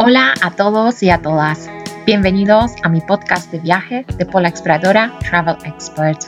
Hola 0.00 0.32
a 0.42 0.52
todos 0.52 1.02
y 1.02 1.10
a 1.10 1.20
todas. 1.20 1.68
Bienvenidos 2.06 2.70
a 2.84 2.88
mi 2.88 3.00
podcast 3.00 3.50
de 3.50 3.58
viaje 3.58 4.06
de 4.16 4.26
Pola 4.26 4.48
Exploradora 4.48 5.12
Travel 5.18 5.56
Expert. 5.64 6.22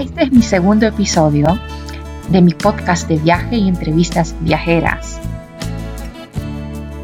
Este 0.00 0.22
es 0.22 0.32
mi 0.32 0.40
segundo 0.40 0.86
episodio 0.86 1.60
de 2.30 2.40
mi 2.40 2.54
podcast 2.54 3.06
de 3.06 3.18
viaje 3.18 3.56
y 3.56 3.68
entrevistas 3.68 4.34
viajeras. 4.40 5.20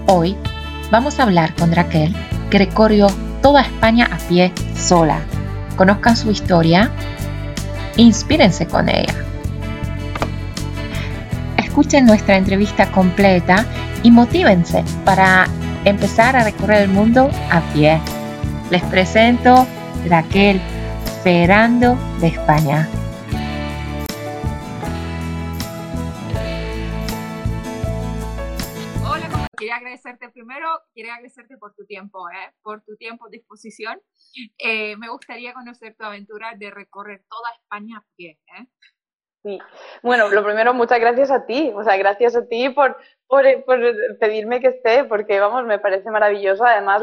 Hoy 0.07 0.35
vamos 0.91 1.19
a 1.19 1.25
hablar 1.25 1.55
con 1.55 1.73
Raquel, 1.73 2.15
que 2.51 2.59
recorrió 2.59 3.09
toda 3.43 3.63
España 3.63 4.09
a 4.13 4.19
pie 4.29 4.53
sola. 4.77 5.21
Conozcan 5.77 6.17
su 6.17 6.31
historia, 6.31 6.91
inspírense 7.97 8.67
con 8.67 8.89
ella. 8.89 9.15
Escuchen 11.57 12.07
nuestra 12.07 12.37
entrevista 12.37 12.91
completa 12.91 13.65
y 14.03 14.11
motívense 14.11 14.85
para 15.05 15.47
empezar 15.85 16.37
a 16.37 16.45
recorrer 16.45 16.83
el 16.83 16.89
mundo 16.89 17.31
a 17.51 17.61
pie. 17.73 18.01
Les 18.71 18.83
presento 18.83 19.67
Raquel 20.09 20.61
Ferrando 21.23 21.97
de 22.21 22.29
España. 22.29 22.89
Quería 29.61 29.77
agradecerte 29.77 30.31
primero, 30.31 30.67
quería 30.95 31.15
agradecerte 31.15 31.59
por 31.59 31.75
tu 31.75 31.85
tiempo, 31.85 32.29
¿eh? 32.31 32.53
por 32.63 32.83
tu 32.83 32.97
tiempo, 32.97 33.29
disposición. 33.29 34.01
Eh, 34.59 34.97
me 34.97 35.09
gustaría 35.11 35.53
conocer 35.53 35.95
tu 35.97 36.05
aventura 36.05 36.55
de 36.57 36.71
recorrer 36.71 37.23
toda 37.29 37.51
España 37.61 37.99
a 37.99 38.05
pie. 38.17 38.39
¿eh? 38.59 38.67
Sí, 39.43 39.59
bueno, 40.03 40.29
lo 40.29 40.45
primero, 40.45 40.75
muchas 40.75 40.99
gracias 40.99 41.31
a 41.31 41.47
ti, 41.47 41.73
o 41.75 41.83
sea, 41.83 41.97
gracias 41.97 42.37
a 42.37 42.47
ti 42.47 42.69
por, 42.71 42.97
por, 43.27 43.45
por, 43.65 43.81
pedirme 44.19 44.61
que 44.61 44.69
esté, 44.69 45.05
porque 45.05 45.41
vamos, 45.41 45.65
me 45.65 45.79
parece 45.79 46.11
maravilloso. 46.11 46.65
Además, 46.65 47.03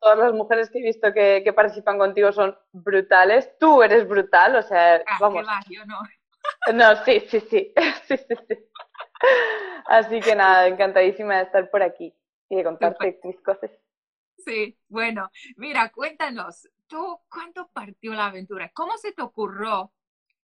todas 0.00 0.18
las 0.18 0.32
mujeres 0.32 0.70
que 0.70 0.78
he 0.78 0.82
visto 0.82 1.12
que, 1.12 1.42
que, 1.44 1.52
participan 1.52 1.98
contigo 1.98 2.32
son 2.32 2.56
brutales. 2.72 3.50
Tú 3.58 3.82
eres 3.82 4.06
brutal, 4.06 4.56
o 4.56 4.62
sea, 4.62 5.02
ah, 5.06 5.18
vamos. 5.20 5.46
Va, 5.46 5.60
yo 5.68 5.84
no. 5.86 5.98
No, 6.72 7.04
sí, 7.04 7.20
sí, 7.28 7.40
sí, 7.40 7.72
sí, 8.06 8.16
sí, 8.16 8.34
sí. 8.48 8.54
Así 9.86 10.20
que 10.20 10.34
nada, 10.34 10.66
encantadísima 10.66 11.36
de 11.36 11.42
estar 11.44 11.70
por 11.70 11.82
aquí 11.82 12.14
y 12.48 12.56
de 12.56 12.64
contarte 12.64 13.20
mis 13.24 13.40
cosas. 13.40 13.70
Sí, 14.38 14.76
bueno, 14.88 15.30
mira, 15.56 15.90
cuéntanos, 15.90 16.68
¿tú 16.86 17.20
cuándo 17.28 17.68
partió 17.72 18.12
la 18.14 18.26
aventura? 18.26 18.70
¿Cómo 18.74 18.96
se 18.96 19.12
te 19.12 19.22
ocurrió, 19.22 19.92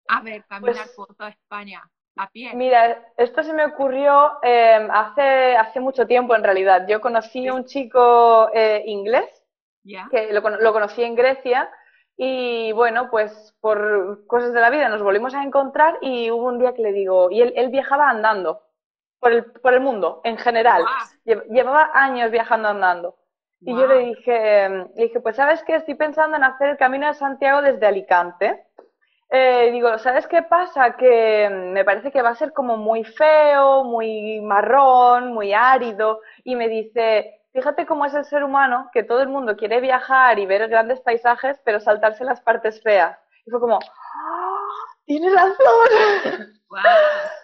a 0.07 0.21
ver, 0.21 0.45
caminar 0.45 0.75
Pues- 0.75 0.95
por 0.95 1.15
toda 1.15 1.29
España 1.29 1.89
a 2.17 2.29
pie? 2.29 2.53
Mira, 2.53 3.13
esto 3.17 3.43
se 3.43 3.53
me 3.53 3.65
ocurrió 3.65 4.33
eh, 4.43 4.87
hace, 4.91 5.55
hace 5.55 5.79
mucho 5.79 6.07
tiempo 6.07 6.35
en 6.35 6.43
realidad. 6.43 6.85
Yo 6.87 7.01
conocí 7.01 7.47
a 7.47 7.53
un 7.53 7.65
chico 7.65 8.49
eh, 8.53 8.83
inglés 8.85 9.29
que 10.09 10.31
lo, 10.31 10.41
lo 10.41 10.73
conocí 10.73 11.03
en 11.03 11.15
Grecia 11.15 11.69
y 12.17 12.71
bueno, 12.73 13.09
pues 13.09 13.55
por 13.61 14.25
cosas 14.27 14.53
de 14.53 14.61
la 14.61 14.69
vida 14.69 14.89
nos 14.89 15.01
volvimos 15.01 15.33
a 15.33 15.43
encontrar 15.43 15.97
y 16.01 16.29
hubo 16.31 16.45
un 16.45 16.59
día 16.59 16.73
que 16.73 16.81
le 16.81 16.93
digo, 16.93 17.31
y 17.31 17.41
él, 17.41 17.53
él 17.55 17.69
viajaba 17.69 18.09
andando 18.09 18.61
por 19.19 19.31
el, 19.31 19.45
por 19.45 19.73
el 19.73 19.79
mundo 19.79 20.21
en 20.23 20.37
general, 20.37 20.83
llevaba 21.23 21.91
años 21.93 22.31
viajando 22.31 22.69
andando. 22.69 23.15
Y 23.63 23.75
yo 23.75 23.85
le 23.85 23.99
dije, 23.99 24.69
le 24.69 25.03
dije, 25.03 25.19
pues 25.19 25.35
sabes 25.35 25.63
qué, 25.63 25.75
estoy 25.75 25.93
pensando 25.93 26.35
en 26.35 26.43
hacer 26.43 26.69
el 26.69 26.77
Camino 26.77 27.05
de 27.05 27.13
Santiago 27.13 27.61
desde 27.61 27.85
Alicante. 27.85 28.65
Eh, 29.29 29.69
digo, 29.71 29.99
¿sabes 29.99 30.25
qué 30.25 30.41
pasa? 30.41 30.97
Que 30.97 31.47
me 31.49 31.85
parece 31.85 32.11
que 32.11 32.23
va 32.23 32.29
a 32.29 32.35
ser 32.35 32.53
como 32.53 32.75
muy 32.75 33.03
feo, 33.03 33.83
muy 33.83 34.41
marrón, 34.41 35.31
muy 35.31 35.53
árido. 35.53 36.21
Y 36.43 36.55
me 36.55 36.67
dice, 36.67 37.40
fíjate 37.53 37.85
cómo 37.85 38.05
es 38.05 38.13
el 38.13 38.25
ser 38.25 38.43
humano, 38.43 38.89
que 38.93 39.03
todo 39.03 39.21
el 39.21 39.29
mundo 39.29 39.55
quiere 39.57 39.81
viajar 39.81 40.39
y 40.39 40.45
ver 40.45 40.67
grandes 40.67 40.99
paisajes, 41.01 41.59
pero 41.63 41.79
saltarse 41.79 42.23
las 42.23 42.41
partes 42.41 42.81
feas. 42.81 43.17
Y 43.45 43.51
fue 43.51 43.59
como, 43.59 43.79
¡Ah! 43.79 44.67
tienes 45.05 45.33
razón. 45.33 46.53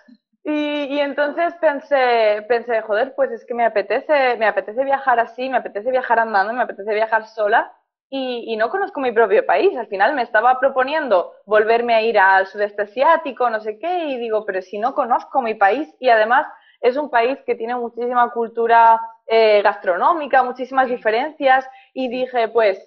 Y 0.50 0.98
entonces 1.02 1.54
pensé, 1.60 2.46
pensé, 2.48 2.82
joder, 2.82 3.14
pues 3.16 3.32
es 3.32 3.44
que 3.44 3.54
me 3.54 3.66
apetece, 3.66 4.38
me 4.38 4.48
apetece 4.48 4.82
viajar 4.86 5.20
así, 5.20 5.50
me 5.50 5.58
apetece 5.58 5.92
viajar 5.92 6.20
andando, 6.20 6.54
me 6.54 6.62
apetece 6.62 6.94
viajar 6.94 7.28
sola 7.28 7.74
y, 8.10 8.46
y 8.48 8.56
no 8.56 8.70
conozco 8.70 9.02
mi 9.02 9.12
propio 9.12 9.46
país. 9.46 9.78
Al 9.78 9.88
final 9.88 10.14
me 10.14 10.22
estaba 10.22 10.58
proponiendo 10.58 11.34
volverme 11.46 11.96
a 11.96 12.02
ir 12.02 12.18
al 12.18 12.48
sudeste 12.48 12.84
asiático, 12.84 13.50
no 13.50 13.60
sé 13.60 13.78
qué, 13.78 14.06
y 14.06 14.18
digo, 14.20 14.46
pero 14.46 14.62
si 14.62 14.80
no 14.80 14.96
conozco 14.96 15.42
mi 15.42 15.54
país 15.54 15.94
y 16.00 16.08
además 16.08 16.48
es 16.80 16.96
un 16.96 17.10
país 17.10 17.38
que 17.46 17.56
tiene 17.56 17.76
muchísima 17.76 18.32
cultura 18.32 19.02
eh, 19.28 19.62
gastronómica, 19.62 20.44
muchísimas 20.44 20.90
diferencias 20.90 21.68
y 21.94 22.10
dije, 22.10 22.48
pues, 22.50 22.80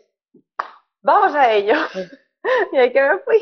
vamos 1.03 1.35
a 1.35 1.53
ello. 1.53 1.75
y 2.73 2.77
ahí 2.77 2.93
que 2.93 3.03
me 3.03 3.19
fui. 3.19 3.39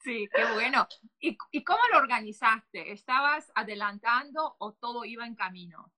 Sí, 0.00 0.28
qué 0.34 0.44
bueno. 0.54 0.86
¿Y, 1.20 1.36
¿Y 1.52 1.62
cómo 1.62 1.80
lo 1.92 1.98
organizaste? 1.98 2.90
¿Estabas 2.92 3.50
adelantando 3.54 4.56
o 4.58 4.72
todo 4.72 5.04
iba 5.04 5.24
en 5.26 5.36
camino? 5.36 5.92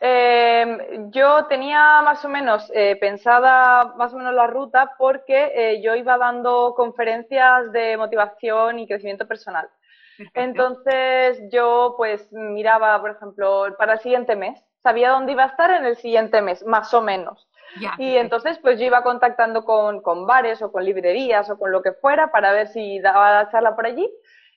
Eh, 0.00 1.06
yo 1.10 1.46
tenía 1.46 2.02
más 2.02 2.24
o 2.24 2.28
menos 2.28 2.70
eh, 2.74 2.96
pensada 2.96 3.94
más 3.96 4.12
o 4.12 4.16
menos 4.16 4.34
la 4.34 4.46
ruta 4.46 4.94
porque 4.98 5.52
eh, 5.54 5.80
yo 5.80 5.94
iba 5.94 6.18
dando 6.18 6.74
conferencias 6.74 7.70
de 7.72 7.96
motivación 7.96 8.78
y 8.78 8.88
crecimiento 8.88 9.28
personal. 9.28 9.68
Perfecto. 10.16 10.40
Entonces 10.40 11.42
yo 11.52 11.94
pues 11.96 12.32
miraba, 12.32 13.00
por 13.00 13.12
ejemplo, 13.12 13.66
para 13.78 13.94
el 13.94 14.00
siguiente 14.00 14.34
mes, 14.34 14.60
sabía 14.82 15.10
dónde 15.10 15.32
iba 15.32 15.44
a 15.44 15.48
estar 15.48 15.70
en 15.70 15.84
el 15.86 15.96
siguiente 15.96 16.42
mes, 16.42 16.64
más 16.64 16.92
o 16.94 17.00
menos. 17.02 17.48
Y 17.96 18.16
entonces 18.16 18.58
pues 18.58 18.78
yo 18.78 18.86
iba 18.86 19.02
contactando 19.02 19.64
con, 19.64 20.00
con 20.02 20.26
bares 20.26 20.62
o 20.62 20.72
con 20.72 20.84
librerías 20.84 21.48
o 21.50 21.58
con 21.58 21.70
lo 21.72 21.82
que 21.82 21.92
fuera 21.92 22.30
para 22.30 22.52
ver 22.52 22.68
si 22.68 23.00
daba 23.00 23.32
la 23.32 23.50
charla 23.50 23.74
por 23.76 23.86
allí. 23.86 24.10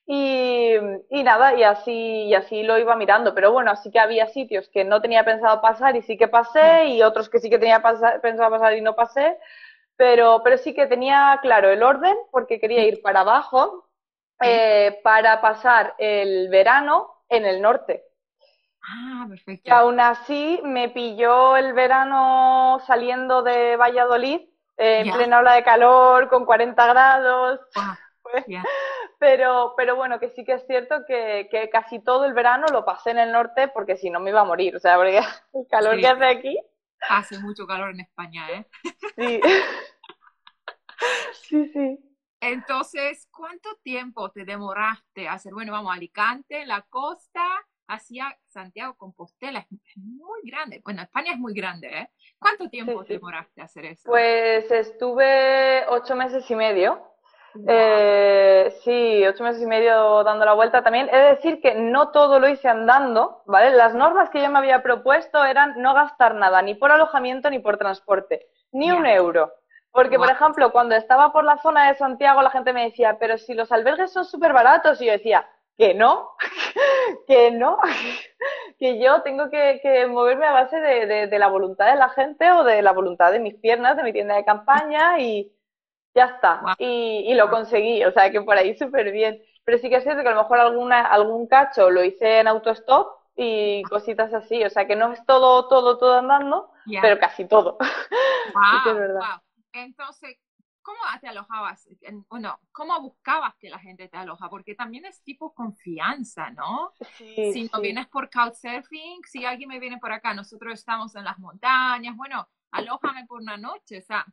Y, 0.08 0.75
y 1.09 1.24
nada, 1.24 1.56
y 1.56 1.64
así, 1.64 2.25
y 2.25 2.35
así 2.35 2.64
lo 2.64 2.78
iba 2.78 2.96
mirando. 2.96 3.34
Pero 3.34 3.52
bueno, 3.52 3.75
sí 3.78 3.91
que 3.91 4.00
había 4.00 4.28
sitios 4.28 4.69
que 4.69 4.84
no 4.84 5.02
tenía 5.02 5.25
pensado 5.25 5.62
pasar 5.62 5.96
y 5.96 6.02
sí 6.03 6.18
que 6.18 6.28
pasé, 6.28 6.85
y 6.85 7.02
otros 7.02 7.30
que 7.30 7.40
sí 7.40 7.50
que 7.50 7.58
tenía 7.59 7.81
pasa- 7.81 8.19
pensado 8.22 8.52
pasar 8.52 8.74
y 8.78 8.81
no 8.81 8.96
pasé. 8.96 9.38
Pero, 9.97 10.41
pero 10.44 10.58
sí 10.58 10.74
que 10.74 10.88
tenía 10.88 11.40
claro 11.41 11.69
el 11.69 11.81
orden 11.84 12.16
porque 12.31 12.59
quería 12.59 12.84
ir 12.85 13.02
para 13.02 13.22
abajo 13.22 13.88
eh, 14.41 15.00
para 15.03 15.41
pasar 15.41 15.96
el 15.97 16.50
verano 16.50 17.09
en 17.30 17.46
el 17.46 17.62
norte. 17.62 18.03
Ah, 18.88 19.25
perfecto. 19.28 19.68
Y 19.68 19.72
aún 19.72 20.00
así 20.00 20.62
me 20.63 20.90
pilló 20.90 21.57
el 21.57 21.73
verano 21.73 22.79
saliendo 22.85 23.41
de 23.41 23.75
Valladolid, 23.78 24.41
eh, 24.78 25.01
en 25.06 25.12
plena 25.12 25.40
ola 25.40 25.53
de 25.53 25.63
calor, 25.63 26.29
con 26.29 26.46
40 26.46 26.85
grados. 26.88 27.59
Pero, 29.18 29.73
pero 29.78 29.96
bueno, 29.96 30.19
que 30.19 30.29
sí 30.29 30.44
que 30.44 30.53
es 30.53 30.68
cierto 30.68 31.06
que, 31.07 31.47
que 31.50 31.69
casi 31.69 32.00
todo 32.03 32.25
el 32.25 32.34
verano 32.34 32.66
lo 32.72 32.84
pasé 32.84 33.12
en 33.12 33.19
el 33.19 33.31
norte 33.31 33.69
porque 33.69 33.96
si 33.96 34.09
no 34.09 34.19
me 34.19 34.31
iba 34.31 34.41
a 34.41 34.46
morir. 34.46 34.75
O 34.75 34.79
sea, 34.79 34.97
porque 34.97 35.19
el 35.53 35.67
calor 35.69 35.96
Sí. 35.96 36.02
que 36.02 36.07
hace 36.07 36.25
aquí, 36.25 36.59
Hace 37.09 37.40
mucho 37.40 37.66
calor 37.66 37.91
en 37.91 38.02
España, 38.02 38.50
¿eh? 38.52 38.66
sí. 39.16 39.41
Sí, 41.34 41.69
sí. 41.73 42.00
Entonces, 42.41 43.28
¿cuánto 43.31 43.69
tiempo 43.84 44.29
te 44.31 44.44
demoraste 44.46 45.28
a 45.28 45.34
hacer? 45.34 45.53
Bueno, 45.53 45.72
vamos 45.72 45.96
Alicante, 45.96 46.66
la 46.66 46.81
costa, 46.84 47.46
hacia 47.88 48.38
Santiago 48.47 48.96
Compostela. 48.96 49.59
Es 49.59 49.97
muy 49.97 50.41
grande. 50.44 50.81
Bueno, 50.84 51.01
España 51.01 51.34
es 51.34 51.40
muy 51.40 51.53
grande, 51.53 51.87
¿eh? 51.87 52.09
¿Cuánto 52.40 52.70
tiempo 52.70 52.93
Sí, 52.93 52.99
te 52.99 53.05
sí. 53.05 53.14
demoraste 53.14 53.61
a 53.61 53.66
hacer 53.66 53.85
eso? 53.85 54.03
Pues 54.09 54.70
estuve 54.72 55.85
ocho 55.90 56.16
meses 56.16 56.49
y 56.49 56.55
medio. 56.55 57.11
Eh, 57.67 58.76
sí, 58.84 59.26
ocho 59.26 59.43
meses 59.43 59.61
y 59.61 59.66
medio 59.66 60.23
dando 60.26 60.43
la 60.43 60.53
vuelta 60.53 60.84
también. 60.84 61.08
He 61.09 61.17
de 61.17 61.35
decir 61.35 61.61
que 61.61 61.73
no 61.73 62.09
todo 62.11 62.40
lo 62.40 62.49
hice 62.49 62.67
andando, 62.67 63.43
¿vale? 63.46 63.72
Las 63.72 63.93
normas 63.93 64.29
que 64.29 64.41
yo 64.41 64.49
me 64.49 64.59
había 64.59 64.84
propuesto 64.84 65.43
eran 65.43 65.81
no 65.81 65.93
gastar 65.93 66.35
nada, 66.35 66.61
ni 66.61 66.76
por 66.76 66.91
alojamiento 66.91 67.49
ni 67.49 67.59
por 67.59 67.78
transporte, 67.78 68.47
ni 68.72 68.91
un 68.91 69.05
euro. 69.05 69.53
Porque, 69.91 70.17
por 70.17 70.29
ejemplo, 70.29 70.73
cuando 70.73 70.96
estaba 70.96 71.31
por 71.31 71.46
la 71.46 71.58
zona 71.59 71.88
de 71.88 71.96
Santiago, 71.96 72.41
la 72.41 72.49
gente 72.49 72.73
me 72.73 72.84
decía, 72.84 73.17
pero 73.17 73.38
si 73.38 73.53
los 73.53 73.72
albergues 73.72 74.11
son 74.11 74.26
súper 74.26 74.52
baratos, 74.52 75.02
y 75.02 75.05
yo 75.05 75.14
decía, 75.14 75.47
que 75.78 75.94
no, 75.94 76.32
que 77.28 77.52
no, 77.52 77.78
que 78.80 79.00
yo 79.02 79.22
tengo 79.24 79.50
que, 79.50 79.80
que 79.82 80.08
moverme 80.08 80.46
a 80.46 80.52
base 80.54 80.80
de, 80.80 81.06
de- 81.08 81.28
de 81.28 81.40
la 81.40 81.48
voluntad 81.48 81.88
de 81.92 81.96
la 81.98 82.10
gente 82.10 82.52
o 82.52 82.64
de 82.64 82.82
la 82.82 82.92
voluntad 82.94 83.32
de 83.32 83.40
mis 83.40 83.56
piernas, 83.56 83.98
de 83.98 84.04
mi 84.04 84.14
tienda 84.14 84.36
de 84.36 84.46
campaña 84.46 85.20
y 85.20 85.52
ya 86.14 86.26
está. 86.26 86.72
Y, 86.80 87.26
y 87.28 87.36
lo 87.36 87.50
conseguí, 87.50 88.04
o 88.06 88.12
sea 88.12 88.32
que 88.32 88.42
por 88.42 88.58
ahí 88.58 88.76
súper 88.78 89.12
bien. 89.12 89.42
Pero 89.64 89.78
sí 89.80 89.90
que 89.90 89.98
es 89.98 90.04
cierto 90.04 90.24
que 90.24 90.30
a 90.30 90.34
lo 90.36 90.44
mejor 90.44 90.60
alguna, 90.60 91.06
algún 91.08 91.48
cacho 91.48 91.90
lo 91.90 92.04
hice 92.04 92.40
en 92.40 92.48
autostop 92.48 93.10
y 93.36 93.84
cositas 93.84 94.34
así, 94.34 94.64
o 94.64 94.70
sea 94.70 94.88
que 94.88 94.96
no 94.96 95.12
es 95.14 95.26
todo, 95.26 95.68
todo, 95.68 95.98
todo 95.98 96.20
andando, 96.20 96.72
pero 97.02 97.20
casi 97.20 97.46
todo. 97.48 97.78
Wow, 98.54 99.42
Entonces, 99.74 100.38
¿cómo 100.85 100.99
te 101.20 101.28
alojabas? 101.28 101.90
O 102.29 102.37
no, 102.37 102.59
¿cómo 102.72 103.02
buscabas 103.02 103.55
que 103.55 103.70
la 103.70 103.79
gente 103.79 104.08
te 104.08 104.17
aloja? 104.17 104.49
Porque 104.49 104.76
también 104.76 105.05
es 105.05 105.22
tipo 105.23 105.53
confianza, 105.53 106.52
¿no? 106.52 106.93
Sí, 107.17 107.52
si 107.52 107.70
no 107.73 107.82
vienes 107.82 108.08
por 108.08 108.29
couchsurfing, 108.29 109.23
si 109.23 109.46
alguien 109.46 109.67
me 109.67 109.79
viene 109.79 109.97
por 109.97 110.11
acá, 110.11 110.34
nosotros 110.35 110.73
estamos 110.76 111.16
en 111.16 111.26
las 111.26 111.40
montañas, 111.40 112.16
bueno, 112.16 112.47
alójame 112.72 113.26
por 113.26 113.41
una 113.41 113.58
noche, 113.58 113.97
o 113.97 114.03
sea, 114.03 114.26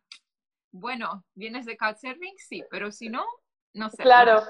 bueno, 0.70 1.24
vienes 1.34 1.64
de 1.64 1.76
couchsurfing, 1.76 2.34
sí, 2.36 2.62
pero 2.70 2.92
si 2.92 3.08
no, 3.08 3.24
no 3.72 3.88
sé. 3.88 4.02
Claro. 4.02 4.42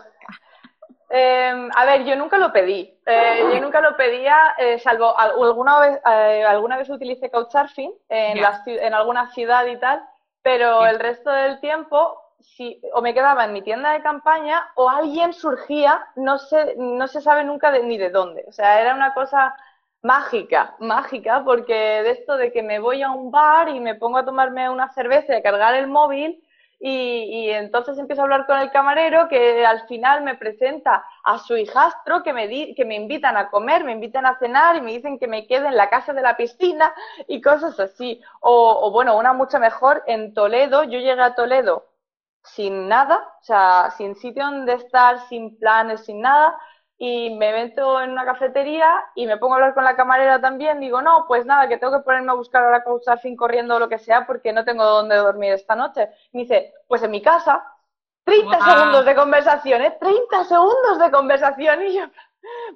Em, 1.14 1.70
a 1.76 1.84
ver, 1.84 2.04
yo 2.04 2.16
nunca 2.16 2.38
lo 2.38 2.52
pedí. 2.52 2.98
Eh, 3.04 3.44
yo 3.52 3.60
nunca 3.60 3.82
lo 3.82 3.96
pedía, 3.98 4.54
eh, 4.56 4.78
salvo 4.78 5.16
alguna 5.18 5.78
vez, 5.78 6.00
eh, 6.10 6.42
alguna 6.42 6.78
vez 6.78 6.88
utilicé 6.88 7.30
Couchsurfing 7.30 7.92
en, 8.08 8.38
en 8.66 8.94
alguna 8.94 9.30
ciudad 9.32 9.66
y 9.66 9.76
tal, 9.78 10.02
pero 10.42 10.86
el 10.86 10.98
resto 10.98 11.30
del 11.30 11.60
tiempo 11.60 12.18
si, 12.40 12.80
o 12.92 13.02
me 13.02 13.14
quedaba 13.14 13.44
en 13.44 13.52
mi 13.52 13.62
tienda 13.62 13.92
de 13.92 14.02
campaña 14.02 14.70
o 14.74 14.88
alguien 14.88 15.32
surgía, 15.32 16.04
no 16.16 16.38
se, 16.38 16.74
no 16.76 17.06
se 17.06 17.20
sabe 17.20 17.44
nunca 17.44 17.70
ni 17.78 17.98
de 17.98 18.10
dónde. 18.10 18.44
O 18.48 18.52
sea, 18.52 18.80
era 18.80 18.94
una 18.94 19.14
cosa 19.14 19.54
mágica, 20.02 20.74
mágica, 20.80 21.42
porque 21.44 21.74
de 21.74 22.10
esto 22.10 22.36
de 22.36 22.52
que 22.52 22.62
me 22.62 22.80
voy 22.80 23.02
a 23.02 23.10
un 23.10 23.30
bar 23.30 23.68
y 23.68 23.80
me 23.80 23.94
pongo 23.94 24.18
a 24.18 24.24
tomarme 24.24 24.68
una 24.68 24.88
cerveza 24.92 25.34
y 25.34 25.36
a 25.36 25.42
cargar 25.42 25.74
el 25.74 25.86
móvil 25.86 26.42
y, 26.84 27.48
entonces 27.50 27.96
empiezo 27.96 28.22
a 28.22 28.24
hablar 28.24 28.44
con 28.44 28.58
el 28.58 28.72
camarero 28.72 29.28
que 29.28 29.64
al 29.64 29.86
final 29.86 30.24
me 30.24 30.34
presenta 30.34 31.04
a 31.22 31.38
su 31.38 31.56
hijastro 31.56 32.24
que 32.24 32.32
me, 32.32 32.74
que 32.74 32.84
me 32.84 32.96
invitan 32.96 33.36
a 33.36 33.50
comer, 33.50 33.84
me 33.84 33.92
invitan 33.92 34.26
a 34.26 34.36
cenar 34.40 34.74
y 34.74 34.80
me 34.80 34.90
dicen 34.90 35.18
que 35.20 35.28
me 35.28 35.46
quede 35.46 35.68
en 35.68 35.76
la 35.76 35.88
casa 35.88 36.12
de 36.12 36.22
la 36.22 36.36
piscina 36.36 36.92
y 37.28 37.40
cosas 37.40 37.78
así. 37.78 38.20
O, 38.40 38.80
o 38.82 38.90
bueno, 38.90 39.16
una 39.16 39.32
mucho 39.32 39.60
mejor, 39.60 40.02
en 40.08 40.34
Toledo, 40.34 40.82
yo 40.82 40.98
llegué 40.98 41.22
a 41.22 41.36
Toledo 41.36 41.86
sin 42.42 42.88
nada, 42.88 43.36
o 43.40 43.44
sea, 43.44 43.92
sin 43.96 44.16
sitio 44.16 44.44
donde 44.44 44.74
estar, 44.74 45.20
sin 45.28 45.56
planes, 45.58 46.04
sin 46.04 46.20
nada, 46.20 46.58
y 47.04 47.30
me 47.30 47.50
meto 47.50 48.00
en 48.00 48.12
una 48.12 48.24
cafetería 48.24 48.88
y 49.16 49.26
me 49.26 49.36
pongo 49.36 49.54
a 49.54 49.56
hablar 49.56 49.74
con 49.74 49.82
la 49.82 49.96
camarera 49.96 50.40
también. 50.40 50.78
Digo, 50.78 51.02
no, 51.02 51.24
pues 51.26 51.44
nada, 51.44 51.66
que 51.66 51.76
tengo 51.76 51.98
que 51.98 52.04
ponerme 52.04 52.30
a 52.30 52.36
buscar 52.36 52.62
ahora 52.62 52.84
fin 53.16 53.34
corriendo 53.34 53.74
o 53.74 53.80
lo 53.80 53.88
que 53.88 53.98
sea 53.98 54.24
porque 54.24 54.52
no 54.52 54.64
tengo 54.64 54.84
dónde 54.84 55.16
dormir 55.16 55.52
esta 55.52 55.74
noche. 55.74 56.10
me 56.32 56.42
dice, 56.42 56.72
pues 56.86 57.02
en 57.02 57.10
mi 57.10 57.20
casa. 57.20 57.64
30 58.22 58.56
segundos 58.56 59.04
de 59.04 59.16
conversación, 59.16 59.82
¿eh? 59.82 59.96
30 59.98 60.44
segundos 60.44 61.00
de 61.00 61.10
conversación 61.10 61.82
y 61.82 61.94
yo, 61.94 62.04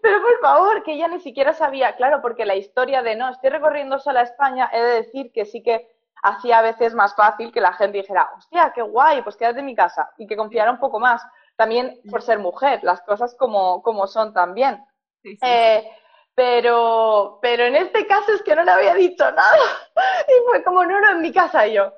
pero 0.03 0.21
por 0.21 0.41
favor, 0.41 0.83
que 0.83 0.95
ella 0.95 1.07
ni 1.07 1.21
siquiera 1.21 1.53
sabía, 1.53 1.95
claro, 1.95 2.21
porque 2.21 2.45
la 2.45 2.57
historia 2.57 3.05
de 3.05 3.15
no, 3.15 3.29
estoy 3.29 3.51
recorriendo 3.51 4.01
sola 4.01 4.23
España, 4.23 4.69
he 4.73 4.83
de 4.83 4.95
decir 5.03 5.31
que 5.31 5.45
sí 5.45 5.63
que 5.63 5.89
hacía 6.21 6.59
a 6.59 6.63
veces 6.63 6.95
más 6.95 7.15
fácil 7.15 7.53
que 7.53 7.61
la 7.61 7.75
gente 7.75 7.99
dijera, 7.99 8.29
hostia, 8.37 8.73
qué 8.75 8.83
guay, 8.83 9.23
pues 9.23 9.37
quédate 9.37 9.61
en 9.61 9.67
mi 9.67 9.77
casa 9.77 10.11
y 10.19 10.27
que 10.27 10.37
confiara 10.37 10.73
un 10.73 10.81
poco 10.81 10.99
más 10.99 11.25
también 11.57 12.01
por 12.11 12.23
ser 12.23 12.39
mujer, 12.39 12.81
las 12.83 13.01
cosas 13.03 13.35
como, 13.35 13.83
como 13.83 14.07
son 14.07 14.33
también. 14.33 14.85
Eh, 15.25 15.91
pero, 16.35 17.39
pero 17.41 17.65
en 17.65 17.77
este 17.77 18.07
caso 18.07 18.33
es 18.33 18.43
que 18.43 18.55
no 18.55 18.63
le 18.63 18.71
había 18.71 18.95
dicho 18.95 19.25
nada. 19.25 19.57
Y 20.29 20.51
fue 20.51 20.63
como, 20.63 20.85
no, 20.85 21.01
no, 21.01 21.13
en 21.13 21.23
mi 21.23 21.33
casa 21.33 21.67
yo. 21.67 21.93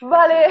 Vale. 0.00 0.48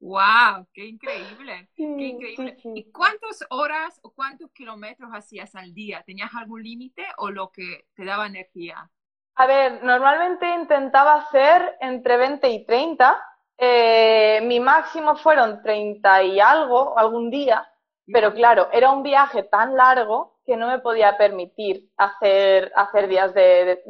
¡Wow! 0.00 0.66
¡Qué 0.72 0.86
increíble! 0.86 1.68
¡Qué 1.74 1.82
increíble! 1.82 2.56
¿Y 2.74 2.90
cuántas 2.90 3.44
horas 3.50 4.00
o 4.02 4.12
cuántos 4.12 4.50
kilómetros 4.52 5.10
hacías 5.12 5.54
al 5.54 5.74
día? 5.74 6.02
¿Tenías 6.04 6.30
algún 6.34 6.62
límite 6.62 7.04
o 7.18 7.30
lo 7.30 7.50
que 7.50 7.86
te 7.94 8.04
daba 8.04 8.26
energía? 8.26 8.90
A 9.34 9.46
ver, 9.46 9.82
normalmente 9.84 10.52
intentaba 10.54 11.14
hacer 11.14 11.76
entre 11.80 12.16
20 12.16 12.48
y 12.48 12.64
30, 12.64 13.22
eh, 13.62 14.40
mi 14.42 14.58
máximo 14.58 15.16
fueron 15.16 15.62
30 15.62 16.22
y 16.22 16.40
algo 16.40 16.98
algún 16.98 17.30
día, 17.30 17.70
pero 18.10 18.32
claro, 18.32 18.70
era 18.72 18.90
un 18.90 19.02
viaje 19.02 19.42
tan 19.42 19.76
largo 19.76 20.38
que 20.46 20.56
no 20.56 20.66
me 20.66 20.78
podía 20.78 21.18
permitir 21.18 21.90
hacer, 21.98 22.72
hacer 22.74 23.06
días 23.06 23.34
de, 23.34 23.82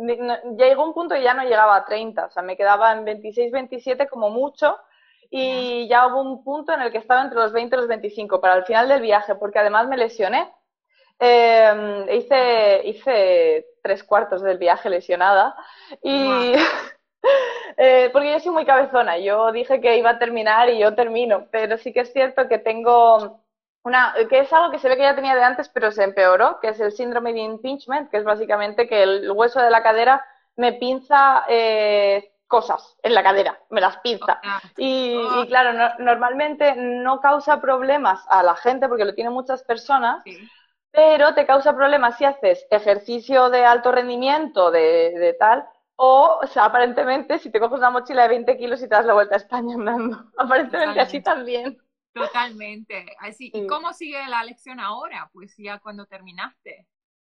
Llegó 0.58 0.84
un 0.84 0.92
punto 0.92 1.14
que 1.14 1.22
ya 1.22 1.34
no 1.34 1.44
llegaba 1.44 1.76
a 1.76 1.84
30, 1.84 2.26
o 2.26 2.30
sea, 2.30 2.42
me 2.42 2.56
quedaba 2.56 2.92
en 2.92 3.04
26, 3.04 3.52
27 3.52 4.08
como 4.08 4.30
mucho 4.30 4.76
y 5.30 5.86
ya. 5.88 6.08
hubo 6.08 6.20
un 6.20 6.42
punto 6.42 6.72
en 6.72 6.82
el 6.82 6.90
que 6.90 6.98
estaba 6.98 7.22
entre 7.22 7.38
los 7.38 7.52
20 7.52 7.76
y 7.76 7.78
los 7.78 7.86
25 7.86 8.40
para 8.40 8.56
el 8.56 8.64
final 8.64 8.88
del 8.88 9.00
viaje, 9.02 9.36
porque 9.36 9.60
además 9.60 9.86
me 9.86 9.96
lesioné. 9.96 10.52
Eh, 11.20 12.06
hice, 12.12 12.80
hice 12.88 13.66
tres 13.84 14.02
cuartos 14.02 14.42
del 14.42 14.58
viaje 14.58 14.90
lesionada 14.90 15.54
y... 16.02 16.54
Eh, 17.76 18.10
porque 18.12 18.32
yo 18.32 18.40
soy 18.40 18.52
muy 18.52 18.66
cabezona, 18.66 19.16
yo 19.16 19.52
dije 19.52 19.80
que 19.80 19.96
iba 19.96 20.10
a 20.10 20.18
terminar 20.18 20.68
y 20.68 20.78
yo 20.78 20.94
termino, 20.94 21.46
pero 21.50 21.78
sí 21.78 21.92
que 21.92 22.00
es 22.00 22.12
cierto 22.12 22.46
que 22.46 22.58
tengo 22.58 23.40
una, 23.82 24.14
que 24.28 24.40
es 24.40 24.52
algo 24.52 24.70
que 24.70 24.78
se 24.78 24.88
ve 24.88 24.96
que 24.96 25.02
ya 25.02 25.14
tenía 25.14 25.34
de 25.34 25.42
antes, 25.42 25.68
pero 25.70 25.90
se 25.90 26.04
empeoró, 26.04 26.60
que 26.60 26.68
es 26.68 26.80
el 26.80 26.92
síndrome 26.92 27.32
de 27.32 27.40
impingement, 27.40 28.10
que 28.10 28.18
es 28.18 28.24
básicamente 28.24 28.86
que 28.86 29.02
el 29.02 29.30
hueso 29.30 29.60
de 29.60 29.70
la 29.70 29.82
cadera 29.82 30.22
me 30.56 30.74
pinza 30.74 31.44
eh, 31.48 32.32
cosas 32.46 32.96
en 33.02 33.14
la 33.14 33.22
cadera, 33.22 33.58
me 33.70 33.80
las 33.80 33.96
pinza. 33.98 34.40
Ah. 34.42 34.60
Y, 34.76 35.14
y 35.14 35.46
claro, 35.46 35.94
normalmente 36.00 36.74
no 36.76 37.20
causa 37.20 37.60
problemas 37.60 38.22
a 38.28 38.42
la 38.42 38.56
gente 38.56 38.88
porque 38.88 39.04
lo 39.04 39.14
tienen 39.14 39.32
muchas 39.32 39.62
personas. 39.62 40.22
Pero 40.92 41.34
te 41.34 41.46
causa 41.46 41.76
problemas 41.76 42.18
si 42.18 42.24
haces 42.24 42.66
ejercicio 42.68 43.48
de 43.48 43.64
alto 43.64 43.92
rendimiento, 43.92 44.72
de, 44.72 45.12
de 45.16 45.34
tal, 45.34 45.64
o, 46.02 46.38
o 46.42 46.46
sea, 46.46 46.64
aparentemente, 46.64 47.38
si 47.38 47.50
te 47.50 47.60
coges 47.60 47.76
una 47.78 47.90
mochila 47.90 48.22
de 48.22 48.28
20 48.28 48.56
kilos 48.56 48.80
y 48.80 48.88
te 48.88 48.94
das 48.94 49.04
la 49.04 49.12
vuelta 49.12 49.34
a 49.34 49.38
España 49.38 49.74
andando. 49.74 50.30
Aparentemente 50.38 50.98
así 50.98 51.20
también. 51.20 51.78
Totalmente. 52.14 53.04
Así. 53.18 53.50
¿Y 53.52 53.66
cómo 53.66 53.92
sigue 53.92 54.26
la 54.26 54.42
lección 54.42 54.80
ahora? 54.80 55.28
Pues 55.34 55.54
ya 55.58 55.78
cuando 55.78 56.06
terminaste. 56.06 56.86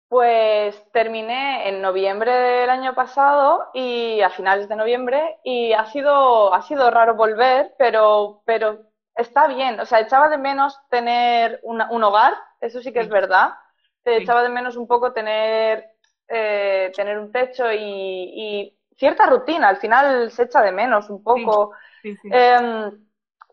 Pues 0.08 0.84
terminé 0.92 1.66
en 1.70 1.80
noviembre 1.80 2.30
del 2.30 2.68
año 2.68 2.94
pasado 2.94 3.70
y 3.72 4.20
a 4.20 4.28
finales 4.28 4.68
de 4.68 4.76
noviembre 4.76 5.38
y 5.44 5.72
ha 5.72 5.86
sido, 5.86 6.52
ha 6.52 6.60
sido 6.60 6.90
raro 6.90 7.14
volver, 7.14 7.74
pero, 7.78 8.42
pero 8.44 8.82
está 9.14 9.48
bien. 9.48 9.80
O 9.80 9.86
sea, 9.86 10.00
echaba 10.00 10.28
de 10.28 10.36
menos 10.36 10.78
tener 10.90 11.58
un 11.62 12.04
hogar, 12.04 12.34
eso 12.60 12.82
sí 12.82 12.92
que 12.92 13.00
es 13.00 13.08
verdad. 13.08 13.54
Te 14.02 14.18
echaba 14.18 14.42
de 14.42 14.50
menos 14.50 14.76
un 14.76 14.86
poco 14.86 15.14
tener 15.14 15.97
eh, 16.28 16.92
tener 16.94 17.18
un 17.18 17.32
techo 17.32 17.72
y, 17.72 18.74
cierta 18.96 19.26
rutina. 19.26 19.68
Al 19.68 19.76
final 19.76 20.30
se 20.30 20.44
echa 20.44 20.60
de 20.60 20.72
menos 20.72 21.08
un 21.08 21.22
poco. 21.22 21.72
Em, 22.02 23.08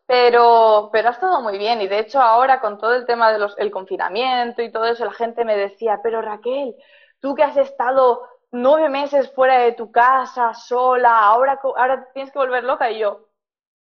pero, 0.06 0.90
pero 0.92 1.08
ha 1.10 1.12
estado 1.12 1.42
muy 1.42 1.58
bien 1.58 1.82
y 1.82 1.88
de 1.88 2.00
hecho 2.00 2.22
ahora 2.22 2.60
con 2.60 2.78
todo 2.78 2.94
el 2.96 3.06
tema 3.06 3.32
del 3.34 3.72
confinamiento 3.72 4.62
y 4.62 4.72
todo 4.72 4.86
eso, 4.86 5.06
la 5.06 5.14
gente 5.14 5.46
me 5.46 5.58
decía, 5.58 6.00
pero 6.04 6.22
Raquel, 6.22 6.76
tú 7.20 7.34
que 7.34 7.44
has 7.44 7.58
estado 7.58 8.22
nueve 8.52 8.90
meses 8.90 9.32
fuera 9.34 9.60
de 9.60 9.74
tu 9.74 9.92
casa, 9.92 10.54
sola, 10.54 11.20
ahora, 11.20 11.60
ahora 11.76 12.08
tienes 12.14 12.32
que 12.32 12.40
volver 12.40 12.64
loca 12.64 12.92
y 12.92 13.00
yo, 13.00 13.30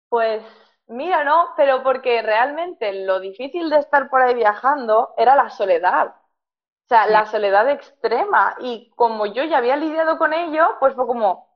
pues 0.10 0.44
mira, 0.88 1.24
no, 1.24 1.50
pero 1.58 1.84
porque 1.84 2.22
realmente 2.22 3.06
lo 3.06 3.20
difícil 3.20 3.70
de 3.70 3.80
estar 3.80 4.10
por 4.10 4.22
ahí 4.22 4.36
viajando 4.36 5.14
era 5.18 5.36
la 5.36 5.50
soledad. 5.50 6.16
O 6.86 6.88
sea, 6.88 7.08
la 7.08 7.26
soledad 7.26 7.70
extrema. 7.70 8.56
Y 8.60 8.92
como 8.96 9.26
yo 9.26 9.44
ya 9.44 9.58
había 9.58 9.76
lidiado 9.76 10.18
con 10.18 10.34
ello, 10.34 10.68
pues 10.80 10.94
fue 10.94 11.08
como, 11.08 11.56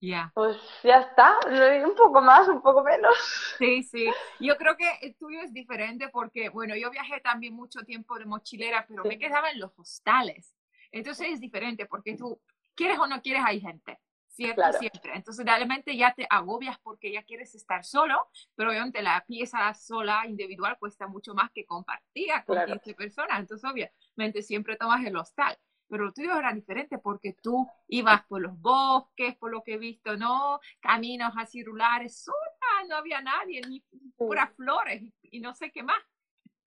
ya. 0.00 0.30
Pues 0.34 0.56
ya 0.84 1.00
está, 1.00 1.36
un 1.84 1.94
poco 1.96 2.20
más, 2.20 2.46
un 2.48 2.62
poco 2.62 2.84
menos. 2.84 3.16
Sí, 3.58 3.82
sí. 3.82 4.08
Yo 4.38 4.56
creo 4.56 4.76
que 4.76 4.88
el 5.02 5.16
tuyo 5.16 5.40
es 5.40 5.52
diferente 5.52 6.08
porque, 6.08 6.50
bueno, 6.50 6.76
yo 6.76 6.90
viajé 6.90 7.20
también 7.20 7.54
mucho 7.54 7.80
tiempo 7.80 8.16
de 8.18 8.26
mochilera, 8.26 8.86
pero 8.86 9.02
me 9.04 9.18
quedaba 9.18 9.50
en 9.50 9.58
los 9.58 9.76
hostales. 9.76 10.54
Entonces 10.92 11.28
es 11.32 11.40
diferente 11.40 11.86
porque 11.86 12.16
tú, 12.16 12.40
quieres 12.76 12.98
o 12.98 13.06
no 13.08 13.20
quieres, 13.20 13.42
hay 13.44 13.60
gente. 13.60 13.98
¿Cierto? 14.38 14.78
Siempre. 14.78 15.12
Entonces, 15.14 15.44
realmente 15.44 15.96
ya 15.96 16.14
te 16.14 16.26
agobias 16.30 16.78
porque 16.78 17.12
ya 17.12 17.22
quieres 17.24 17.54
estar 17.54 17.84
solo, 17.84 18.28
pero 18.54 18.70
obviamente 18.70 19.02
la 19.02 19.24
pieza 19.26 19.74
sola, 19.74 20.22
individual, 20.26 20.78
cuesta 20.78 21.08
mucho 21.08 21.34
más 21.34 21.50
que 21.50 21.66
compartida 21.66 22.44
con 22.44 22.64
15 22.64 22.94
personas. 22.94 23.40
Entonces, 23.40 23.68
obviamente, 23.68 24.42
siempre 24.42 24.76
tomas 24.76 25.04
el 25.04 25.16
hostal. 25.16 25.58
Pero 25.88 26.04
lo 26.04 26.12
tuyo 26.12 26.38
era 26.38 26.52
diferente 26.52 26.98
porque 26.98 27.34
tú 27.42 27.66
ibas 27.88 28.22
por 28.26 28.42
los 28.42 28.60
bosques, 28.60 29.36
por 29.36 29.50
lo 29.50 29.62
que 29.62 29.74
he 29.74 29.78
visto, 29.78 30.16
¿no? 30.16 30.60
Caminos 30.80 31.32
así 31.36 31.64
rurales, 31.64 32.22
sola, 32.22 32.86
no 32.88 32.96
había 32.96 33.22
nadie, 33.22 33.62
ni 33.66 33.82
puras 34.16 34.50
flores 34.54 35.02
y 35.22 35.40
no 35.40 35.54
sé 35.54 35.72
qué 35.72 35.82
más. 35.82 35.98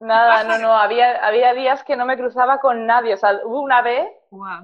Nada, 0.00 0.44
no, 0.44 0.58
no, 0.58 0.72
había, 0.72 1.26
había 1.26 1.52
días 1.54 1.82
que 1.82 1.96
no 1.96 2.06
me 2.06 2.16
cruzaba 2.16 2.60
con 2.60 2.87
nadie. 2.87 3.14
O 3.14 3.16
sea, 3.16 3.40
hubo 3.44 3.60
una 3.60 3.82
vez 3.82 4.08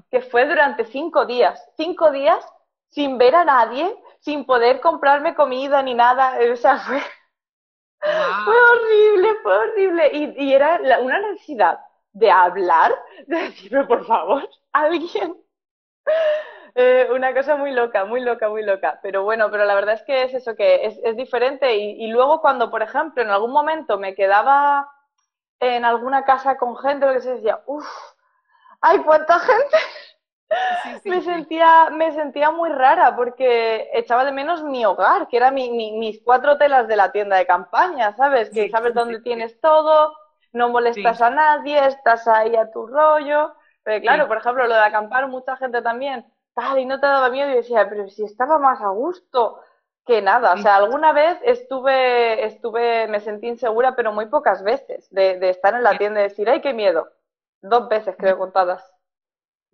que 0.08 0.20
fue 0.20 0.46
durante 0.46 0.84
cinco 0.84 1.26
días. 1.26 1.60
Cinco 1.76 2.12
días 2.12 2.46
sin 2.94 3.18
ver 3.18 3.34
a 3.34 3.44
nadie, 3.44 3.92
sin 4.20 4.46
poder 4.46 4.80
comprarme 4.80 5.34
comida 5.34 5.82
ni 5.82 5.94
nada. 5.94 6.38
O 6.52 6.56
sea, 6.56 6.78
fue, 6.86 7.00
fue 8.00 8.56
horrible, 8.72 9.34
fue 9.42 9.58
horrible. 9.58 10.10
Y, 10.12 10.44
y 10.44 10.54
era 10.54 10.80
una 11.00 11.18
necesidad 11.18 11.80
de 12.12 12.30
hablar, 12.30 12.94
de 13.26 13.36
decirme, 13.36 13.84
por 13.84 14.06
favor, 14.06 14.48
alguien. 14.72 15.36
Eh, 16.76 17.08
una 17.12 17.32
cosa 17.34 17.56
muy 17.56 17.72
loca, 17.72 18.04
muy 18.04 18.20
loca, 18.20 18.48
muy 18.48 18.62
loca. 18.62 19.00
Pero 19.02 19.24
bueno, 19.24 19.50
pero 19.50 19.64
la 19.64 19.74
verdad 19.74 19.94
es 19.94 20.02
que 20.02 20.22
es 20.22 20.34
eso, 20.34 20.54
que 20.54 20.86
es, 20.86 20.98
es 21.02 21.16
diferente. 21.16 21.76
Y, 21.76 22.04
y, 22.04 22.08
luego 22.08 22.40
cuando, 22.40 22.70
por 22.70 22.82
ejemplo, 22.82 23.22
en 23.22 23.30
algún 23.30 23.52
momento 23.52 23.98
me 23.98 24.14
quedaba 24.14 24.88
en 25.58 25.84
alguna 25.84 26.24
casa 26.24 26.56
con 26.56 26.76
gente, 26.76 27.06
lo 27.06 27.12
que 27.12 27.20
se 27.20 27.34
decía, 27.34 27.60
uff, 27.66 27.86
¡ay, 28.80 28.98
cuánta 29.00 29.38
gente! 29.40 29.78
Me, 31.04 31.20
Sentía, 31.22 31.90
me 31.90 32.12
sentía 32.12 32.50
muy 32.50 32.70
rara 32.70 33.14
porque 33.16 33.90
echaba 33.92 34.24
de 34.24 34.32
menos 34.32 34.62
mi 34.62 34.84
hogar, 34.84 35.28
que 35.28 35.36
era 35.36 35.50
mi, 35.50 35.70
mis 35.70 36.22
cuatro 36.22 36.58
telas 36.58 36.88
de 36.88 36.96
la 36.96 37.12
tienda 37.12 37.36
de 37.36 37.46
campaña, 37.46 38.14
¿sabes? 38.16 38.50
Que 38.50 38.68
sabes 38.70 38.94
dónde 38.94 39.20
tienes 39.20 39.60
todo, 39.60 40.14
no 40.52 40.68
molestas 40.68 41.20
a 41.20 41.30
nadie, 41.30 41.84
estás 41.86 42.26
ahí 42.28 42.56
a 42.56 42.70
tu 42.70 42.86
rollo. 42.86 43.54
Pero 43.82 44.00
claro, 44.00 44.28
por 44.28 44.38
ejemplo, 44.38 44.66
lo 44.66 44.74
de 44.74 44.80
acampar, 44.80 45.28
mucha 45.28 45.56
gente 45.56 45.82
también, 45.82 46.24
tal, 46.54 46.78
y 46.78 46.86
no 46.86 47.00
te 47.00 47.06
daba 47.06 47.28
miedo 47.28 47.50
y 47.50 47.56
decía, 47.56 47.86
pero 47.88 48.08
si 48.08 48.24
estaba 48.24 48.58
más 48.58 48.80
a 48.80 48.88
gusto 48.88 49.60
que 50.06 50.22
nada. 50.22 50.54
O 50.54 50.58
sea, 50.58 50.76
alguna 50.76 51.12
vez 51.12 51.38
estuve, 51.42 52.44
estuve, 52.44 53.08
me 53.08 53.20
sentí 53.20 53.48
insegura, 53.48 53.94
pero 53.96 54.12
muy 54.12 54.26
pocas 54.26 54.62
veces, 54.62 55.08
de, 55.10 55.38
de 55.38 55.50
estar 55.50 55.74
en 55.74 55.82
la 55.82 55.98
tienda 55.98 56.20
y 56.20 56.24
decir, 56.24 56.48
ay, 56.48 56.60
qué 56.60 56.72
miedo. 56.72 57.08
Dos 57.62 57.88
veces 57.88 58.14
creo 58.18 58.38
contadas. 58.38 58.93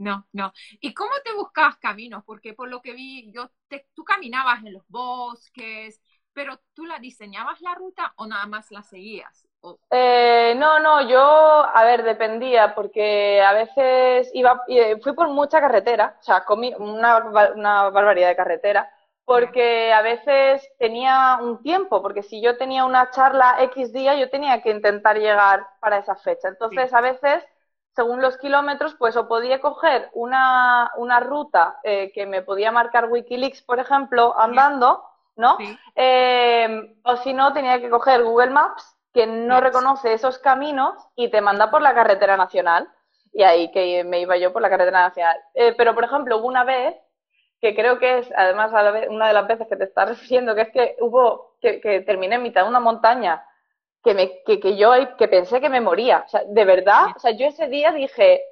No, 0.00 0.26
no. 0.33 0.50
¿Y 0.80 0.95
cómo 0.95 1.11
te 1.23 1.35
buscabas 1.35 1.76
caminos? 1.76 2.25
Porque 2.25 2.54
por 2.54 2.71
lo 2.71 2.80
que 2.80 2.95
vi, 2.95 3.30
yo 3.33 3.50
tú 3.95 4.02
caminabas 4.02 4.64
en 4.64 4.73
los 4.73 4.83
bosques, 4.88 6.00
pero 6.33 6.59
tú 6.73 6.87
la 6.87 6.99
diseñabas 6.99 7.61
la 7.61 7.75
ruta 7.75 8.14
o 8.16 8.26
nada 8.26 8.47
más 8.47 8.71
la 8.71 8.83
seguías? 8.83 9.47
Eh, 9.90 10.54
no, 10.57 10.78
no, 10.80 11.07
yo, 11.07 11.21
a 11.21 11.85
ver, 11.85 12.02
dependía, 12.02 12.75
porque 12.75 13.42
a 13.42 13.52
veces 13.52 14.30
iba, 14.33 14.62
eh, 14.69 14.99
fui 15.02 15.12
por 15.12 15.28
mucha 15.28 15.61
carretera, 15.61 16.16
o 16.19 16.23
sea, 16.23 16.47
comí 16.47 16.73
una, 16.78 17.19
una 17.54 17.90
barbaridad 17.90 18.28
de 18.28 18.37
carretera, 18.37 18.90
porque 19.26 19.92
a 19.92 20.00
veces 20.00 20.66
tenía 20.78 21.38
un 21.42 21.62
tiempo, 21.62 22.00
porque 22.00 22.23
si 22.23 22.40
yo 22.40 22.57
tenía 22.57 22.87
una 22.87 23.11
charla 23.11 23.57
X 23.64 23.92
día, 23.92 24.14
yo 24.14 24.30
tenía 24.30 24.62
que 24.62 24.71
intentar 24.71 25.19
llegar 25.19 25.66
para 25.78 25.99
esa 25.99 26.16
fecha. 26.16 26.49
Entonces, 26.49 26.95
a 26.95 27.02
veces 27.02 27.45
según 27.94 28.23
los 28.23 28.37
kilómetros, 28.38 28.94
pues 28.94 29.16
o 29.16 29.28
podía 29.28 29.61
coger 29.61 30.11
una, 30.12 30.90
una 30.97 31.20
ruta 31.20 31.80
eh, 31.82 32.12
que 32.14 32.26
me 32.26 32.42
podía 32.42 32.73
marcar 32.73 33.11
Wikileaks, 33.11 33.62
por 33.62 33.78
ejemplo, 33.80 34.38
andando, 34.38 35.04
¿no? 35.37 35.59
Eh, 35.97 36.97
o 37.04 37.16
si 37.16 37.32
no, 37.32 37.52
tenía 37.52 37.80
que 37.80 37.90
coger 37.90 38.23
Google 38.23 38.50
Maps, 38.50 38.97
que 39.12 39.26
no 39.26 39.61
reconoce 39.61 40.12
esos 40.12 40.38
caminos 40.38 40.94
y 41.16 41.30
te 41.30 41.40
manda 41.40 41.70
por 41.70 41.82
la 41.82 41.94
carretera 41.94 42.37
nacional. 42.37 42.88
Y 43.32 43.42
ahí 43.42 43.70
que 43.70 44.04
me 44.04 44.20
iba 44.20 44.37
yo 44.37 44.52
por 44.52 44.62
la 44.62 44.70
carretera 44.70 45.02
nacional. 45.02 45.37
Eh, 45.54 45.75
pero, 45.76 45.94
por 45.94 46.04
ejemplo, 46.04 46.38
hubo 46.38 46.49
una 46.49 46.64
vez, 46.64 46.97
que 47.61 47.75
creo 47.75 47.99
que 47.99 48.18
es, 48.18 48.32
además, 48.37 48.73
una 49.09 49.28
de 49.28 49.35
las 49.35 49.47
veces 49.47 49.68
que 49.68 49.76
te 49.76 49.85
estás 49.85 50.09
refiriendo, 50.09 50.54
que 50.54 50.62
es 50.62 50.70
que 50.70 50.97
hubo, 51.00 51.56
que, 51.61 51.80
que 51.80 52.00
terminé 52.00 52.37
en 52.37 52.42
mitad 52.42 52.62
de 52.62 52.68
una 52.68 52.80
montaña 52.80 53.44
que, 54.02 54.14
me, 54.14 54.42
que, 54.45 54.61
que 54.61 54.76
yo 54.76 54.92
que 55.16 55.28
pensé 55.28 55.61
que 55.61 55.69
me 55.69 55.80
moría. 55.80 56.25
O 56.26 56.28
sea, 56.28 56.42
de 56.47 56.64
verdad, 56.64 57.09
o 57.16 57.19
sea, 57.19 57.33
yo 57.33 57.47
ese 57.47 57.69
día 57.69 57.92
dije, 57.92 58.42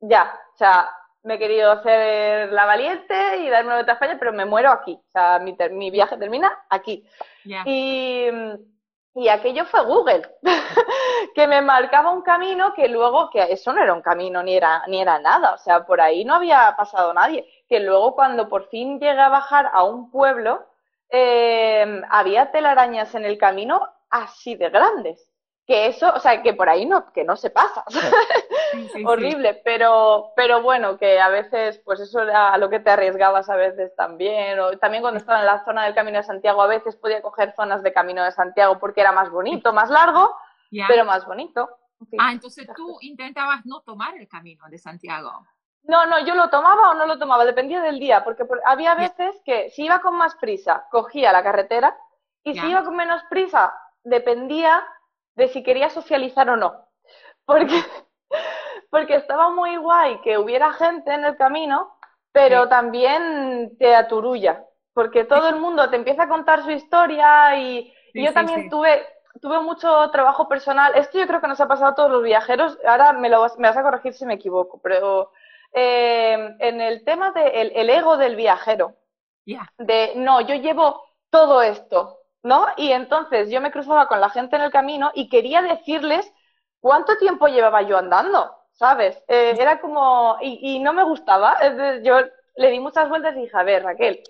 ya, 0.00 0.38
o 0.54 0.56
sea, 0.56 0.90
me 1.22 1.34
he 1.34 1.38
querido 1.38 1.72
hacer 1.72 2.52
la 2.52 2.66
valiente 2.66 3.38
y 3.38 3.48
darme 3.48 3.68
una 3.68 3.76
vuelta 3.76 3.92
a 3.92 3.94
España, 3.94 4.16
pero 4.18 4.32
me 4.32 4.44
muero 4.44 4.70
aquí. 4.70 4.92
O 4.92 5.10
sea, 5.12 5.38
mi, 5.38 5.56
mi 5.70 5.90
viaje 5.90 6.16
termina 6.18 6.64
aquí. 6.68 7.06
Y, 7.64 8.28
y 9.14 9.28
aquello 9.28 9.64
fue 9.64 9.84
Google, 9.84 10.22
que 11.34 11.46
me 11.46 11.62
marcaba 11.62 12.10
un 12.10 12.22
camino 12.22 12.74
que 12.74 12.88
luego, 12.88 13.30
que 13.30 13.42
eso 13.52 13.72
no 13.72 13.82
era 13.82 13.94
un 13.94 14.02
camino 14.02 14.42
ni 14.42 14.56
era, 14.56 14.82
ni 14.88 15.00
era 15.00 15.18
nada, 15.18 15.54
o 15.54 15.58
sea, 15.58 15.86
por 15.86 16.00
ahí 16.00 16.24
no 16.24 16.34
había 16.34 16.74
pasado 16.76 17.14
nadie. 17.14 17.48
Que 17.68 17.80
luego 17.80 18.14
cuando 18.14 18.48
por 18.48 18.68
fin 18.68 19.00
llegué 19.00 19.20
a 19.20 19.28
bajar 19.30 19.70
a 19.72 19.84
un 19.84 20.10
pueblo, 20.10 20.66
eh, 21.08 22.02
había 22.10 22.50
telarañas 22.50 23.14
en 23.14 23.24
el 23.24 23.38
camino 23.38 23.88
así 24.14 24.54
de 24.54 24.70
grandes. 24.70 25.30
Que 25.66 25.86
eso, 25.86 26.12
o 26.14 26.20
sea, 26.20 26.42
que 26.42 26.52
por 26.52 26.68
ahí 26.68 26.84
no, 26.84 27.10
que 27.10 27.24
no 27.24 27.36
se 27.36 27.48
pasa. 27.48 27.84
Horrible, 29.06 29.62
pero, 29.64 30.32
pero 30.36 30.62
bueno, 30.62 30.98
que 30.98 31.18
a 31.18 31.30
veces, 31.30 31.80
pues 31.86 32.00
eso 32.00 32.20
era 32.20 32.52
a 32.52 32.58
lo 32.58 32.68
que 32.68 32.80
te 32.80 32.90
arriesgabas 32.90 33.48
a 33.48 33.56
veces 33.56 33.96
también. 33.96 34.60
O 34.60 34.76
también 34.78 35.02
cuando 35.02 35.18
estaba 35.18 35.40
en 35.40 35.46
la 35.46 35.64
zona 35.64 35.84
del 35.84 35.94
Camino 35.94 36.18
de 36.18 36.24
Santiago, 36.24 36.60
a 36.60 36.66
veces 36.66 36.96
podía 36.96 37.22
coger 37.22 37.54
zonas 37.56 37.82
de 37.82 37.94
Camino 37.94 38.22
de 38.22 38.32
Santiago 38.32 38.78
porque 38.78 39.00
era 39.00 39.12
más 39.12 39.30
bonito, 39.30 39.72
más 39.72 39.88
largo, 39.88 40.36
pero 40.86 41.06
más 41.06 41.24
bonito. 41.24 41.70
ah, 42.18 42.32
entonces 42.32 42.68
tú 42.76 42.98
intentabas 43.00 43.64
no 43.64 43.80
tomar 43.80 44.16
el 44.18 44.28
Camino 44.28 44.64
de 44.68 44.78
Santiago. 44.78 45.46
No, 45.84 46.04
no, 46.04 46.18
yo 46.26 46.34
lo 46.34 46.50
tomaba 46.50 46.90
o 46.90 46.94
no 46.94 47.06
lo 47.06 47.18
tomaba, 47.18 47.44
dependía 47.44 47.80
del 47.80 47.98
día, 47.98 48.22
porque 48.22 48.46
había 48.66 48.94
veces 48.94 49.40
que 49.44 49.70
si 49.70 49.84
iba 49.84 50.00
con 50.00 50.16
más 50.16 50.34
prisa, 50.36 50.86
cogía 50.90 51.32
la 51.32 51.42
carretera, 51.42 51.96
y 52.42 52.52
si 52.52 52.66
iba 52.66 52.84
con 52.84 52.94
menos 52.94 53.22
prisa, 53.30 53.72
dependía 54.04 54.84
de 55.34 55.48
si 55.48 55.62
quería 55.62 55.90
socializar 55.90 56.48
o 56.50 56.56
no. 56.56 56.86
Porque, 57.44 57.74
porque 58.90 59.16
estaba 59.16 59.50
muy 59.50 59.76
guay 59.76 60.20
que 60.22 60.38
hubiera 60.38 60.72
gente 60.72 61.12
en 61.12 61.24
el 61.24 61.36
camino, 61.36 61.96
pero 62.32 62.68
también 62.68 63.76
te 63.78 63.94
aturulla, 63.94 64.64
porque 64.92 65.24
todo 65.24 65.48
el 65.48 65.56
mundo 65.56 65.90
te 65.90 65.96
empieza 65.96 66.24
a 66.24 66.28
contar 66.28 66.62
su 66.62 66.70
historia 66.70 67.56
y, 67.56 67.92
yo 68.14 68.32
también 68.32 68.70
tuve 68.70 69.04
tuve 69.40 69.60
mucho 69.60 70.10
trabajo 70.10 70.48
personal. 70.48 70.92
Esto 70.94 71.18
yo 71.18 71.26
creo 71.26 71.40
que 71.40 71.48
nos 71.48 71.60
ha 71.60 71.66
pasado 71.66 71.90
a 71.90 71.94
todos 71.94 72.10
los 72.10 72.22
viajeros. 72.22 72.78
Ahora 72.86 73.12
me, 73.12 73.28
lo, 73.28 73.44
me 73.58 73.68
vas 73.68 73.76
a 73.76 73.82
corregir 73.82 74.14
si 74.14 74.24
me 74.24 74.34
equivoco, 74.34 74.80
pero 74.80 75.32
eh, 75.72 76.54
en 76.60 76.80
el 76.80 77.04
tema 77.04 77.32
del 77.32 77.72
el 77.74 77.90
ego 77.90 78.16
del 78.16 78.36
viajero, 78.36 78.94
de 79.44 80.12
no, 80.16 80.40
yo 80.40 80.54
llevo 80.54 81.02
todo 81.30 81.62
esto, 81.62 82.20
¿no? 82.44 82.66
Y 82.76 82.92
entonces 82.92 83.50
yo 83.50 83.60
me 83.60 83.72
cruzaba 83.72 84.06
con 84.06 84.20
la 84.20 84.28
gente 84.28 84.54
en 84.54 84.62
el 84.62 84.70
camino 84.70 85.10
y 85.14 85.28
quería 85.28 85.62
decirles 85.62 86.30
cuánto 86.78 87.16
tiempo 87.16 87.48
llevaba 87.48 87.82
yo 87.82 87.96
andando, 87.96 88.54
¿sabes? 88.72 89.16
Eh, 89.26 89.56
era 89.58 89.80
como, 89.80 90.36
y, 90.42 90.78
no 90.78 90.92
me 90.92 91.02
gustaba, 91.04 91.56
yo 92.02 92.18
le 92.56 92.70
di 92.70 92.78
muchas 92.78 93.08
vueltas 93.08 93.34
y 93.34 93.40
dije, 93.40 93.56
a 93.56 93.62
ver, 93.62 93.82
Raquel, 93.82 94.22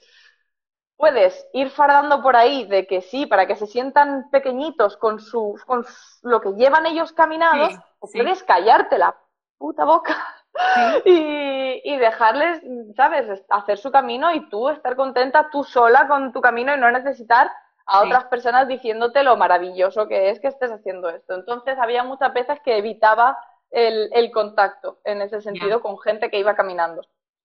puedes 0.97 1.47
ir 1.53 1.71
fardando 1.71 2.23
por 2.23 2.37
ahí 2.37 2.65
de 2.67 2.87
que 2.87 3.03
sí, 3.03 3.27
para 3.27 3.49
que 3.49 3.57
se 3.57 3.67
sientan 3.67 4.31
pequeñitos 4.31 4.97
con, 4.97 5.19
su, 5.19 5.61
con 5.67 5.85
lo 6.23 6.41
que 6.41 6.53
llevan 6.53 6.87
ellos 6.87 7.13
caminados, 7.13 7.75
o 7.99 8.09
puedes 8.09 8.45
callarte 8.45 8.97
la 8.97 9.17
puta 9.59 9.85
boca 9.85 10.17
y, 11.05 11.81
y, 11.85 11.97
dejarles, 11.97 12.63
¿sabes?, 12.95 13.45
hacer 13.49 13.79
su 13.79 13.91
camino 13.91 14.33
y 14.33 14.49
tú 14.49 14.69
estar 14.69 14.95
contenta 14.95 15.51
tú 15.51 15.65
sola 15.65 16.07
con 16.07 16.33
tu 16.33 16.41
camino 16.41 16.73
y 16.73 16.79
no 16.79 16.93
necesitar 16.93 17.51
a 17.87 18.03
otras 18.03 18.25
personas 18.25 18.69
diciéndote 18.69 19.23
lo 19.23 19.37
maravilloso 19.37 20.09
que 20.09 20.31
es 20.31 20.41
que 20.41 20.49
estés 20.49 20.71
haciendo 20.71 21.09
esto. 21.11 21.35
Entonces 21.35 21.77
había 21.79 22.05
muchas 22.05 22.33
veces 22.33 22.59
que 22.65 22.79
evitaba 22.79 23.39
el, 23.71 24.09
el 24.13 24.31
contacto 24.31 25.01
en 25.05 25.21
ese 25.23 25.41
sentido 25.41 25.81
con 25.83 25.99
gente 25.99 26.31
que 26.31 26.39
iba 26.39 26.55
caminando. 26.55 27.03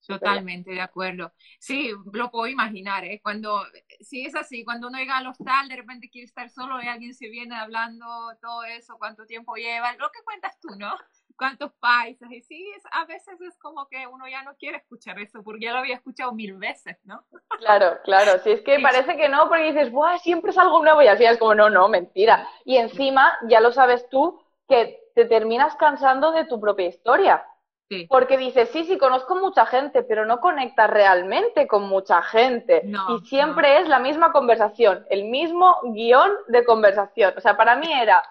Totalmente 0.08 0.72
de 0.72 0.82
acuerdo. 0.82 1.34
Sí, 1.60 1.92
lo 2.14 2.32
puedo 2.32 2.48
imaginar, 2.48 3.04
¿eh? 3.04 3.20
Cuando, 3.22 3.64
sí 4.00 4.26
es 4.26 4.36
así, 4.36 4.64
cuando 4.64 4.88
uno 4.88 4.98
llega 4.98 5.18
al 5.18 5.28
hostal, 5.28 5.68
de 5.68 5.76
repente 5.76 6.10
quiere 6.10 6.26
estar 6.26 6.50
solo 6.50 6.82
y 6.82 6.88
alguien 6.88 7.14
se 7.14 7.30
viene 7.30 7.56
hablando 7.56 8.06
todo 8.42 8.64
eso, 8.64 8.96
cuánto 8.98 9.26
tiempo 9.26 9.56
lleva, 9.56 9.94
lo 9.98 10.10
que 10.10 10.24
cuentas 10.24 10.58
tú, 10.60 10.70
¿no? 10.78 10.96
Cuántos 11.40 11.72
paisajes. 11.80 12.46
Sí, 12.46 12.70
es, 12.76 12.84
a 12.92 13.06
veces 13.06 13.42
es 13.42 13.58
como 13.58 13.88
que 13.88 14.06
uno 14.06 14.28
ya 14.28 14.44
no 14.44 14.56
quiere 14.58 14.78
escuchar 14.78 15.18
eso 15.20 15.42
porque 15.42 15.66
ya 15.66 15.74
lo 15.74 15.80
había 15.80 15.96
escuchado 15.96 16.34
mil 16.34 16.54
veces, 16.58 16.98
¿no? 17.06 17.24
Claro, 17.60 17.98
claro. 18.04 18.40
Si 18.44 18.52
es 18.52 18.62
que 18.62 18.80
parece 18.80 19.18
que 19.18 19.28
no, 19.28 19.50
porque 19.50 19.72
dices, 19.72 19.92
Buah, 19.92 20.18
siempre 20.20 20.52
es 20.52 20.58
algo 20.58 20.82
nuevo 20.82 21.02
y 21.02 21.08
al 21.08 21.18
final 21.18 21.34
es 21.34 21.40
como, 21.40 21.56
no, 21.56 21.70
no, 21.70 21.90
mentira. 21.90 22.48
Y 22.64 22.78
encima, 22.78 23.38
ya 23.48 23.60
lo 23.60 23.72
sabes 23.72 24.08
tú, 24.10 24.42
que 24.68 25.00
te 25.16 25.26
terminas 25.26 25.76
cansando 25.76 26.32
de 26.32 26.46
tu 26.46 26.60
propia 26.60 26.88
historia. 26.88 27.46
Sí. 27.90 28.06
Porque 28.08 28.38
dices, 28.38 28.70
sí, 28.70 28.86
sí, 28.86 28.98
conozco 28.98 29.36
mucha 29.36 29.66
gente, 29.66 30.04
pero 30.04 30.26
no 30.26 30.40
conectas 30.40 30.90
realmente 30.90 31.68
con 31.68 31.90
mucha 31.90 32.22
gente. 32.22 32.84
y 32.86 33.26
siempre 33.26 33.80
es 33.80 33.88
la 33.88 34.00
misma 34.00 34.32
conversación, 34.32 35.06
el 35.10 35.26
mismo 35.26 35.76
guion 35.84 36.32
de 36.48 36.64
conversación. 36.64 37.34
O 37.36 37.42
sea, 37.42 37.58
para 37.58 37.76
mí 37.76 37.92
era, 37.92 38.24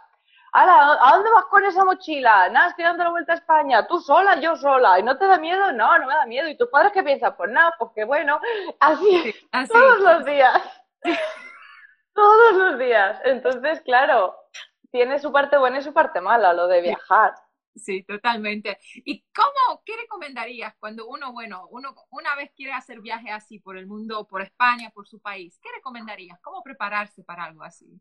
¿a 0.61 1.13
dónde 1.15 1.31
vas 1.31 1.45
con 1.47 1.65
esa 1.65 1.85
mochila? 1.85 2.49
Nada, 2.49 2.71
estoy 2.71 2.85
dando 2.85 3.05
la 3.05 3.11
vuelta 3.11 3.33
a 3.33 3.37
España. 3.37 3.87
¿Tú 3.87 4.01
sola? 4.01 4.41
Yo 4.41 4.57
sola. 4.57 4.99
¿Y 4.99 5.03
no 5.03 5.19
te 5.19 5.27
da 5.27 5.39
miedo? 5.39 5.73
No, 5.73 5.99
no 5.99 6.07
me 6.07 6.15
da 6.15 6.27
miedo. 6.27 6.49
¿Y 6.49 6.57
tus 6.57 6.69
padres 6.69 6.93
qué 6.93 7.03
piensan? 7.03 7.37
Pues 7.37 7.51
nada, 7.51 7.75
pues 7.79 7.93
que 7.95 8.05
bueno. 8.05 8.41
Así, 8.81 9.35
todos 9.69 10.01
los 10.01 10.25
días. 10.25 10.63
todos 12.15 12.55
los 12.55 12.79
días. 12.79 13.21
Entonces, 13.25 13.81
claro, 13.83 14.35
tiene 14.91 15.19
su 15.19 15.31
parte 15.33 15.57
buena 15.59 15.79
y 15.79 15.83
su 15.83 15.93
parte 15.93 16.21
mala, 16.21 16.53
lo 16.53 16.67
de 16.67 16.81
viajar. 16.81 17.35
Sí, 17.79 18.03
totalmente. 18.03 18.79
¿Y 19.05 19.25
cómo, 19.35 19.83
qué 19.85 19.97
recomendarías 19.97 20.75
cuando 20.79 21.07
uno, 21.07 21.33
bueno, 21.33 21.69
uno 21.71 21.95
una 22.11 22.35
vez 22.35 22.51
quiere 22.57 22.73
hacer 22.73 23.01
viaje 23.01 23.31
así 23.31 23.61
por 23.61 23.77
el 23.77 23.87
mundo, 23.87 24.27
por 24.27 24.43
España, 24.43 24.91
por 24.91 25.07
su 25.07 25.21
país? 25.21 25.59
¿Qué 25.63 25.69
recomendarías? 25.75 26.41
¿Cómo 26.41 26.63
prepararse 26.63 27.23
para 27.23 27.45
algo 27.45 27.63
así? 27.63 28.01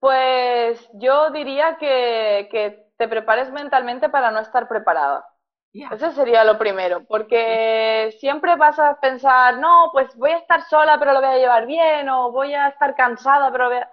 Pues 0.00 0.88
yo 0.94 1.30
diría 1.30 1.76
que, 1.76 2.88
te 2.96 3.08
prepares 3.08 3.50
mentalmente 3.52 4.08
para 4.08 4.30
no 4.30 4.40
estar 4.40 4.66
preparada. 4.66 5.26
Eso 5.72 6.10
sería 6.10 6.42
lo 6.42 6.58
primero, 6.58 7.04
porque 7.04 8.14
siempre 8.18 8.56
vas 8.56 8.78
a 8.78 8.98
pensar, 8.98 9.58
no, 9.58 9.90
pues 9.92 10.14
voy 10.16 10.32
a 10.32 10.38
estar 10.38 10.62
sola, 10.62 10.98
pero 10.98 11.12
lo 11.12 11.20
voy 11.20 11.28
a 11.28 11.38
llevar 11.38 11.66
bien, 11.66 12.08
o 12.08 12.32
voy 12.32 12.54
a 12.54 12.68
estar 12.68 12.94
cansada, 12.96 13.52
pero 13.52 13.68
voy 13.68 13.76
a... 13.76 13.90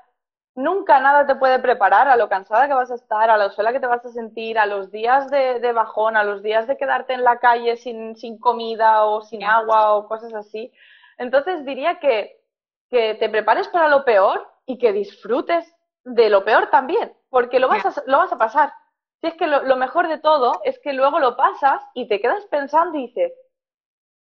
Nunca 0.55 0.99
nada 0.99 1.27
te 1.27 1.35
puede 1.35 1.59
preparar 1.59 2.07
a 2.07 2.15
lo 2.15 2.27
cansada 2.29 2.67
que 2.67 2.73
vas 2.73 2.89
a 2.89 2.95
estar, 2.95 3.29
a 3.29 3.37
lo 3.37 3.51
sola 3.51 3.71
que 3.71 3.79
te 3.79 3.85
vas 3.85 4.03
a 4.03 4.09
sentir, 4.09 4.57
a 4.57 4.65
los 4.65 4.91
días 4.91 5.29
de, 5.29 5.71
bajón, 5.71 6.17
a 6.17 6.23
los 6.23 6.41
días 6.41 6.65
de 6.65 6.77
quedarte 6.77 7.13
en 7.13 7.23
la 7.23 7.37
calle 7.37 7.77
sin, 7.77 8.15
sin 8.15 8.39
comida 8.39 9.05
o 9.05 9.21
sin 9.21 9.43
agua 9.43 9.93
o 9.93 10.07
cosas 10.07 10.33
así. 10.33 10.71
Entonces 11.19 11.63
diría 11.63 11.99
que, 11.99 12.41
que 12.89 13.13
te 13.15 13.29
prepares 13.29 13.67
para 13.67 13.87
lo 13.87 14.03
peor 14.03 14.47
y 14.65 14.79
que 14.79 14.93
disfrutes 14.93 15.76
de 16.07 16.29
lo 16.29 16.45
peor 16.45 16.69
también, 16.69 17.13
porque 17.29 17.59
lo 17.59 17.67
vas 17.67 17.85
a, 17.85 18.03
lo 18.05 18.17
vas 18.17 18.31
a 18.31 18.37
pasar. 18.37 18.73
Si 19.19 19.27
es 19.27 19.33
que 19.33 19.47
lo, 19.47 19.75
mejor 19.75 20.07
de 20.07 20.19
todo 20.19 20.61
es 20.63 20.79
que 20.79 20.93
luego 20.93 21.19
lo 21.19 21.35
pasas 21.35 21.83
y 21.93 22.07
te 22.07 22.21
quedas 22.21 22.45
pensando 22.45 22.97
y 22.97 23.07
dices, 23.07 23.33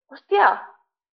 hostia, 0.09 0.63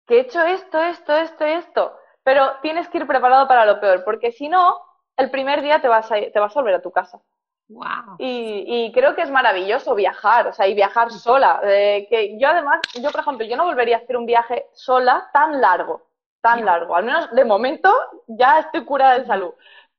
que 0.05 0.17
he 0.17 0.19
hecho 0.21 0.41
esto, 0.41 0.81
esto, 0.81 1.15
esto, 1.15 1.43
esto. 1.43 1.97
Pero 2.23 2.59
tienes 2.61 2.87
que 2.87 2.99
ir 2.99 3.07
preparado 3.07 3.47
para 3.47 3.65
lo 3.65 3.81
peor, 3.81 4.03
porque 4.05 4.31
si 4.31 4.47
no, 4.47 4.79
el 5.17 5.29
primer 5.31 5.61
día 5.61 5.81
te 5.81 5.89
vas 5.89 6.09
a, 6.11 6.15
te 6.15 6.39
vas 6.39 6.55
a 6.55 6.59
volver 6.59 6.75
a 6.75 6.81
tu 6.81 6.91
casa. 6.91 7.19
Wow. 7.67 8.15
Y, 8.19 8.65
y, 8.67 8.91
creo 8.91 9.15
que 9.15 9.23
es 9.23 9.31
maravilloso 9.31 9.95
viajar, 9.95 10.47
o 10.47 10.53
sea, 10.53 10.67
y 10.67 10.75
viajar 10.75 11.11
sola. 11.11 11.59
Eh, 11.63 12.07
que 12.09 12.37
yo 12.37 12.49
además, 12.49 12.79
yo 13.01 13.11
por 13.11 13.21
ejemplo, 13.21 13.45
yo 13.45 13.57
no 13.57 13.65
volvería 13.65 13.97
a 13.97 13.99
hacer 13.99 14.15
un 14.15 14.25
viaje 14.25 14.67
sola 14.73 15.29
tan 15.33 15.59
largo, 15.59 16.03
tan 16.41 16.63
largo. 16.63 16.95
Al 16.95 17.05
menos 17.05 17.31
de 17.31 17.43
momento 17.43 17.91
ya 18.27 18.59
estoy 18.59 18.85
curada 18.85 19.17
de 19.17 19.25
salud. 19.25 19.53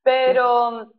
Pero, 0.05 0.93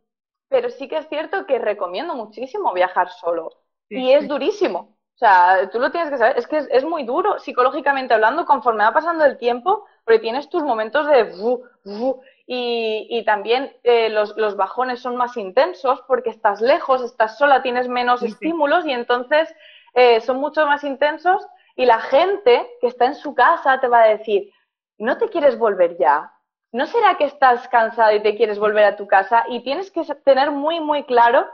pero 0.48 0.68
sí 0.68 0.88
que 0.88 0.98
es 0.98 1.08
cierto 1.08 1.46
que 1.46 1.58
recomiendo 1.58 2.14
muchísimo 2.14 2.74
viajar 2.74 3.08
solo. 3.10 3.50
y 3.88 4.12
es 4.12 4.28
durísimo. 4.28 4.96
O 5.16 5.18
sea, 5.18 5.70
tú 5.70 5.78
lo 5.78 5.90
tienes 5.90 6.10
que 6.10 6.18
saber. 6.18 6.36
Es 6.36 6.46
que 6.46 6.58
es, 6.70 6.84
muy 6.84 7.04
duro 7.04 7.38
psicológicamente 7.38 8.12
hablando 8.12 8.44
conforme 8.44 8.84
va 8.84 8.92
pasando 8.92 9.24
el 9.24 9.38
tiempo, 9.38 9.86
porque 10.04 10.18
tienes 10.18 10.50
tus 10.50 10.62
momentos 10.62 11.06
de... 11.06 11.32
y, 12.46 13.06
y, 13.08 13.24
también 13.24 13.74
eh, 13.82 14.10
los, 14.10 14.36
los, 14.36 14.56
bajones 14.56 15.00
son 15.00 15.16
más 15.16 15.38
intensos 15.38 16.02
porque 16.06 16.28
estás 16.28 16.60
lejos, 16.60 17.00
estás 17.00 17.38
sola, 17.38 17.62
tienes 17.62 17.88
menos 17.88 18.22
estímulos 18.22 18.84
y 18.84 18.92
entonces 18.92 19.54
eh, 19.94 20.20
son 20.20 20.36
mucho 20.36 20.66
más 20.66 20.84
intensos 20.84 21.46
y 21.76 21.86
la 21.86 22.00
gente 22.00 22.68
que 22.82 22.88
está 22.88 23.06
en 23.06 23.14
su 23.14 23.34
casa 23.34 23.80
te 23.80 23.88
va 23.88 24.02
a 24.02 24.08
decir, 24.08 24.52
¿no 24.98 25.16
te 25.16 25.30
quieres 25.30 25.58
volver 25.58 25.96
ya? 25.96 26.30
¿No 26.72 26.86
será 26.86 27.16
que 27.16 27.24
estás 27.24 27.68
cansado 27.68 28.14
y 28.14 28.22
te 28.22 28.36
quieres 28.36 28.58
volver 28.58 28.84
a 28.84 28.96
tu 28.96 29.06
casa? 29.06 29.44
Y 29.48 29.62
tienes 29.62 29.90
que 29.90 30.04
tener 30.24 30.50
muy, 30.50 30.80
muy 30.80 31.04
claro 31.04 31.46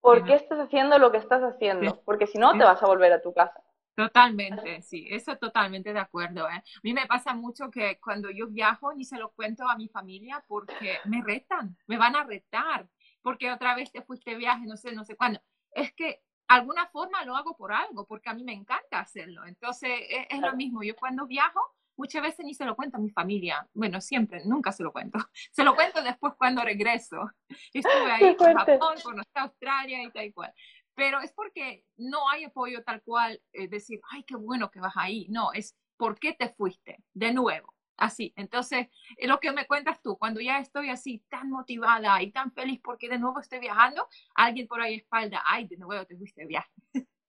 por 0.00 0.24
qué 0.24 0.34
estás 0.34 0.58
haciendo 0.58 0.98
lo 0.98 1.12
que 1.12 1.18
estás 1.18 1.42
haciendo, 1.42 2.00
porque 2.04 2.26
si 2.26 2.38
no, 2.38 2.52
te 2.52 2.64
vas 2.64 2.82
a 2.82 2.86
volver 2.86 3.12
a 3.12 3.22
tu 3.22 3.32
casa. 3.32 3.62
Totalmente, 3.94 4.80
sí, 4.80 5.06
eso 5.10 5.36
totalmente 5.36 5.92
de 5.92 5.98
acuerdo. 5.98 6.48
¿eh? 6.48 6.54
A 6.54 6.80
mí 6.82 6.94
me 6.94 7.06
pasa 7.06 7.34
mucho 7.34 7.70
que 7.70 7.98
cuando 8.00 8.30
yo 8.30 8.46
viajo 8.48 8.94
ni 8.94 9.04
se 9.04 9.18
lo 9.18 9.30
cuento 9.32 9.68
a 9.68 9.76
mi 9.76 9.88
familia 9.88 10.42
porque 10.46 10.98
me 11.04 11.22
retan, 11.22 11.76
me 11.86 11.98
van 11.98 12.16
a 12.16 12.24
retar, 12.24 12.88
porque 13.20 13.50
otra 13.52 13.74
vez 13.74 13.92
te 13.92 14.00
fuiste 14.02 14.30
de 14.30 14.36
viaje, 14.38 14.64
no 14.66 14.76
sé, 14.76 14.92
no 14.92 15.04
sé 15.04 15.16
cuándo. 15.16 15.40
Es 15.72 15.92
que 15.92 16.22
alguna 16.48 16.86
forma 16.86 17.24
lo 17.24 17.36
hago 17.36 17.56
por 17.56 17.72
algo, 17.72 18.06
porque 18.06 18.30
a 18.30 18.34
mí 18.34 18.42
me 18.42 18.54
encanta 18.54 19.00
hacerlo. 19.00 19.44
Entonces, 19.44 19.90
e, 19.90 20.26
es 20.30 20.40
lo 20.40 20.54
mismo, 20.54 20.82
yo 20.82 20.96
cuando 20.96 21.26
viajo 21.26 21.60
muchas 22.00 22.22
veces 22.22 22.46
ni 22.46 22.54
se 22.54 22.64
lo 22.64 22.74
cuento 22.74 22.96
a 22.96 23.00
mi 23.00 23.10
familia. 23.10 23.68
Bueno, 23.74 24.00
siempre, 24.00 24.42
nunca 24.46 24.72
se 24.72 24.82
lo 24.82 24.90
cuento. 24.90 25.18
Se 25.52 25.62
lo 25.62 25.74
cuento 25.74 26.02
después 26.02 26.32
cuando 26.38 26.62
regreso. 26.62 27.30
Estuve 27.74 28.10
ahí 28.10 28.24
en 28.24 28.56
Japón, 28.56 28.96
conocí 29.02 29.30
a 29.34 29.42
Australia 29.42 30.02
y 30.02 30.10
tal 30.10 30.32
cual. 30.32 30.52
Pero 30.94 31.20
es 31.20 31.32
porque 31.32 31.84
no 31.98 32.28
hay 32.30 32.44
apoyo 32.44 32.82
tal 32.82 33.02
cual, 33.02 33.40
eh, 33.52 33.68
decir, 33.68 34.00
ay, 34.10 34.24
qué 34.24 34.34
bueno 34.36 34.70
que 34.70 34.80
vas 34.80 34.94
ahí. 34.96 35.26
No, 35.28 35.52
es 35.52 35.76
por 35.98 36.18
qué 36.18 36.32
te 36.32 36.48
fuiste 36.48 36.96
de 37.12 37.32
nuevo. 37.32 37.74
Así, 37.98 38.32
entonces, 38.34 38.88
lo 39.22 39.38
que 39.40 39.52
me 39.52 39.66
cuentas 39.66 40.00
tú, 40.00 40.16
cuando 40.16 40.40
ya 40.40 40.58
estoy 40.58 40.88
así 40.88 41.22
tan 41.28 41.50
motivada 41.50 42.22
y 42.22 42.32
tan 42.32 42.50
feliz 42.52 42.80
porque 42.82 43.10
de 43.10 43.18
nuevo 43.18 43.40
estoy 43.40 43.58
viajando, 43.58 44.08
alguien 44.34 44.66
por 44.66 44.80
ahí 44.80 44.94
espalda, 44.94 45.42
ay, 45.44 45.66
de 45.66 45.76
nuevo 45.76 46.06
te 46.06 46.16
fuiste 46.16 46.40
de 46.40 46.46
viaje. 46.46 46.72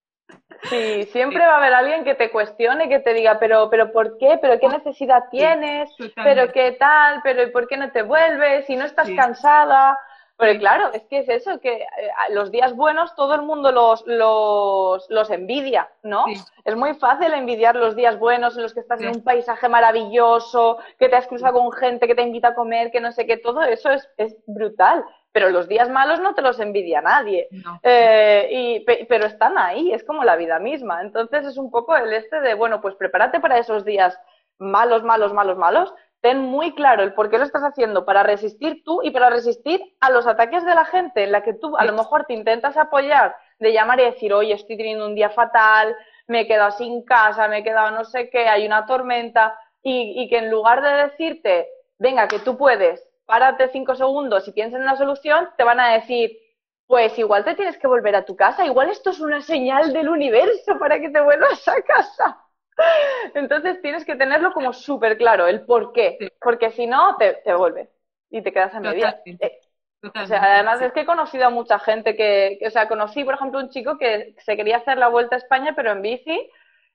Sí, 0.63 1.04
siempre 1.12 1.39
va 1.39 1.56
a 1.56 1.58
haber 1.58 1.74
alguien 1.74 2.04
que 2.04 2.15
te 2.15 2.30
cuestione, 2.30 2.88
que 2.88 3.00
te 3.00 3.13
diga, 3.13 3.39
pero, 3.39 3.70
pero 3.70 3.91
¿por 3.91 4.17
qué? 4.17 4.38
¿Pero 4.41 4.60
qué 4.60 4.67
necesidad 4.67 5.24
tienes? 5.32 5.89
¿Pero 6.15 6.52
qué 6.52 6.74
tal? 6.74 7.22
¿Pero 7.24 7.52
por 7.52 7.67
qué 7.67 7.78
no 7.78 7.91
te 7.91 8.04
vuelves? 8.04 8.65
Si 8.67 8.76
no 8.76 8.86
estás 8.86 9.10
cansada. 9.15 9.98
Pero 10.41 10.60
claro, 10.60 10.89
es 10.91 11.04
que 11.04 11.19
es 11.19 11.30
eso, 11.30 11.60
que 11.60 11.73
eh, 11.84 11.88
los 12.32 12.49
días 12.49 12.75
buenos 12.75 13.15
todo 13.15 13.36
el 13.36 13.43
mundo 13.43 13.71
los, 13.71 14.04
los, 14.08 15.08
los 15.08 15.30
envidia, 15.30 15.88
¿no? 16.01 16.25
Es 16.65 16.75
muy 16.75 16.95
fácil 16.95 17.32
envidiar 17.34 17.75
los 17.75 17.95
días 17.95 18.17
buenos 18.17 18.58
en 18.58 18.63
los 18.63 18.73
que 18.73 18.80
estás 18.80 18.99
en 19.01 19.10
un 19.10 19.23
paisaje 19.23 19.69
maravilloso, 19.69 20.80
que 20.97 21.10
te 21.10 21.15
has 21.15 21.27
cruzado 21.27 21.54
con 21.54 21.71
gente 21.71 22.08
que 22.08 22.15
te 22.15 22.23
invita 22.23 22.49
a 22.49 22.56
comer, 22.56 22.89
que 22.89 22.99
no 22.99 23.12
sé 23.12 23.27
qué, 23.27 23.38
todo 23.38 23.62
eso 23.62 23.91
es, 23.91 24.10
es 24.17 24.36
brutal 24.47 25.06
pero 25.34 25.49
los 25.49 25.67
días 25.67 25.89
malos 25.89 26.19
no 26.19 26.36
te 26.36 26.41
los 26.41 26.60
envidia 26.60 27.01
nadie. 27.01 27.47
Eh, 27.84 28.49
y, 28.51 29.06
pero 29.06 29.25
están 29.25 29.58
ahí, 29.58 29.93
es 29.93 30.04
como 30.04 30.23
la 30.23 30.36
vida 30.36 30.60
misma. 30.60 31.01
Entonces 31.01 31.45
es 31.45 31.58
un 31.58 31.71
poco 31.71 31.95
el 31.95 32.12
este 32.12 32.41
de, 32.41 32.54
bueno, 32.54 32.82
pues 32.82 32.95
prepárate 32.95 33.39
para 33.39 33.58
esos 33.58 33.86
días 33.86 34.19
malos, 34.58 35.04
malos, 35.04 35.34
malos, 35.34 35.58
malos. 35.58 35.93
Ten 36.21 36.39
muy 36.39 36.73
claro 36.75 37.03
el 37.03 37.13
por 37.13 37.29
qué 37.29 37.38
lo 37.38 37.43
estás 37.43 37.63
haciendo 37.63 38.05
para 38.05 38.23
resistir 38.23 38.84
tú 38.84 39.01
y 39.03 39.12
para 39.12 39.29
resistir 39.29 39.81
a 39.99 40.12
los 40.12 40.27
ataques 40.27 40.63
de 40.63 40.75
la 40.75 40.86
gente 40.86 41.23
en 41.23 41.31
la 41.31 41.41
que 41.41 41.53
tú 41.53 41.75
a 41.77 41.86
lo 41.86 41.93
mejor 41.93 42.25
te 42.25 42.34
intentas 42.34 42.77
apoyar 42.77 43.36
de 43.60 43.73
llamar 43.73 43.99
y 43.99 44.05
decir, 44.05 44.34
oye, 44.34 44.53
estoy 44.53 44.77
teniendo 44.77 45.05
un 45.05 45.15
día 45.15 45.29
fatal, 45.31 45.95
me 46.27 46.41
he 46.41 46.47
quedado 46.47 46.71
sin 46.71 47.03
casa, 47.03 47.47
me 47.47 47.60
he 47.60 47.63
quedado 47.63 47.91
no 47.91 48.05
sé 48.05 48.29
qué, 48.29 48.47
hay 48.47 48.65
una 48.65 48.86
tormenta, 48.86 49.57
y, 49.84 50.13
y 50.21 50.29
que 50.29 50.38
en 50.38 50.51
lugar 50.51 50.81
de 50.81 51.07
decirte, 51.10 51.67
venga, 51.97 52.27
que 52.27 52.39
tú 52.39 52.57
puedes, 52.57 53.03
párate 53.25 53.69
cinco 53.69 53.95
segundos 53.95 54.47
y 54.47 54.51
piensa 54.51 54.77
en 54.77 54.84
una 54.84 54.95
solución, 54.95 55.49
te 55.57 55.63
van 55.63 55.79
a 55.79 55.93
decir, 55.93 56.38
pues 56.88 57.17
igual 57.17 57.43
te 57.45 57.55
tienes 57.55 57.77
que 57.77 57.88
volver 57.88 58.15
a 58.15 58.25
tu 58.25 58.36
casa, 58.36 58.65
igual 58.65 58.89
esto 58.89 59.10
es 59.10 59.19
una 59.19 59.41
señal 59.41 59.93
del 59.93 60.10
universo 60.10 60.77
para 60.77 60.99
que 60.99 61.10
te 61.10 61.21
vuelvas 61.21 61.67
a 61.67 61.81
casa. 61.81 62.40
Entonces 63.34 63.81
tienes 63.81 64.05
que 64.05 64.15
tenerlo 64.15 64.53
como 64.53 64.73
súper 64.73 65.17
claro, 65.17 65.47
el 65.47 65.65
por 65.65 65.93
qué, 65.93 66.17
porque 66.41 66.71
si 66.71 66.88
no, 66.88 67.17
te, 67.17 67.34
te 67.43 67.53
vuelves 67.53 67.89
y 68.29 68.41
te 68.41 68.51
quedas 68.51 68.73
a 68.73 68.79
media. 68.79 69.21
Eh, 69.25 69.60
o 70.03 70.25
sea, 70.25 70.41
además 70.55 70.81
es 70.81 70.91
que 70.93 71.01
he 71.01 71.05
conocido 71.05 71.45
a 71.45 71.49
mucha 71.51 71.77
gente 71.79 72.15
que, 72.15 72.60
o 72.65 72.69
sea, 72.71 72.88
conocí, 72.88 73.23
por 73.23 73.36
ejemplo, 73.36 73.60
un 73.60 73.69
chico 73.69 73.97
que 73.97 74.36
se 74.39 74.55
quería 74.55 74.77
hacer 74.77 74.97
la 74.97 75.10
vuelta 75.10 75.36
a 75.36 75.39
España, 75.39 75.73
pero 75.75 75.91
en 75.91 76.01
bici, 76.01 76.49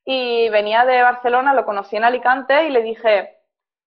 y 0.05 0.49
venía 0.51 0.85
de 0.85 1.03
Barcelona, 1.03 1.55
lo 1.55 1.65
conocí 1.65 1.97
en 1.97 2.05
Alicante 2.05 2.67
y 2.67 2.71
le 2.71 2.83
dije, 2.83 3.39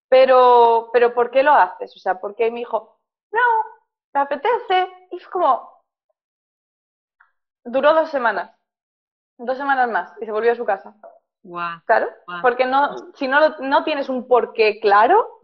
pero, 0.07 0.89
pero 0.93 1.13
¿por 1.13 1.31
qué 1.31 1.43
lo 1.43 1.53
haces? 1.53 1.95
O 1.95 1.99
sea, 1.99 2.19
¿por 2.19 2.35
qué 2.35 2.49
me 2.49 2.59
dijo, 2.59 2.99
no, 3.31 3.39
me 4.13 4.21
apetece? 4.21 4.87
Y 5.11 5.19
fue 5.19 5.31
como, 5.31 5.83
duró 7.63 7.93
dos 7.93 8.09
semanas, 8.09 8.51
dos 9.37 9.57
semanas 9.57 9.89
más, 9.89 10.13
y 10.21 10.25
se 10.25 10.31
volvió 10.31 10.51
a 10.53 10.55
su 10.55 10.65
casa. 10.65 10.95
Claro, 11.85 12.07
porque 12.41 12.65
no, 12.65 13.13
si 13.15 13.27
no, 13.27 13.57
no 13.59 13.83
tienes 13.83 14.09
un 14.09 14.27
porqué 14.27 14.79
claro, 14.79 15.39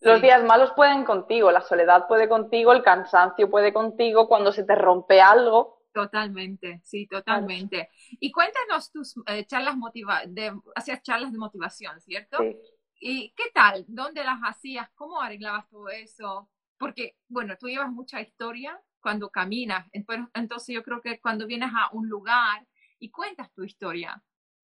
los 0.00 0.22
días 0.22 0.44
malos 0.44 0.72
pueden 0.74 1.04
contigo, 1.04 1.50
la 1.50 1.60
soledad 1.60 2.06
puede 2.08 2.28
contigo, 2.28 2.72
el 2.72 2.82
cansancio 2.82 3.50
puede 3.50 3.72
contigo, 3.72 4.28
cuando 4.28 4.52
se 4.52 4.64
te 4.64 4.74
rompe 4.74 5.20
algo. 5.20 5.82
Totalmente, 5.92 6.80
sí, 6.84 7.06
totalmente. 7.06 7.90
Y 8.20 8.30
cuéntanos 8.30 8.92
tus 8.92 9.14
eh, 9.26 9.44
charlas 9.46 9.76
motiva 9.76 10.22
de, 10.26 10.52
hacías 10.74 11.02
charlas 11.02 11.32
de 11.32 11.38
motivación, 11.38 12.00
¿cierto? 12.00 12.38
Sí. 12.38 12.56
¿Y 13.00 13.30
qué 13.32 13.50
tal? 13.52 13.84
¿Dónde 13.88 14.22
las 14.22 14.38
hacías? 14.44 14.88
¿Cómo 14.94 15.20
arreglabas 15.20 15.68
todo 15.68 15.88
eso? 15.88 16.48
Porque, 16.78 17.16
bueno, 17.28 17.56
tú 17.58 17.66
llevas 17.66 17.90
mucha 17.90 18.20
historia 18.20 18.80
cuando 19.00 19.30
caminas, 19.30 19.88
entonces 19.92 20.74
yo 20.74 20.82
creo 20.82 21.00
que 21.00 21.18
cuando 21.20 21.46
vienes 21.46 21.70
a 21.74 21.88
un 21.92 22.08
lugar 22.08 22.66
y 22.98 23.10
cuentas 23.10 23.50
tu 23.52 23.64
historia, 23.64 24.22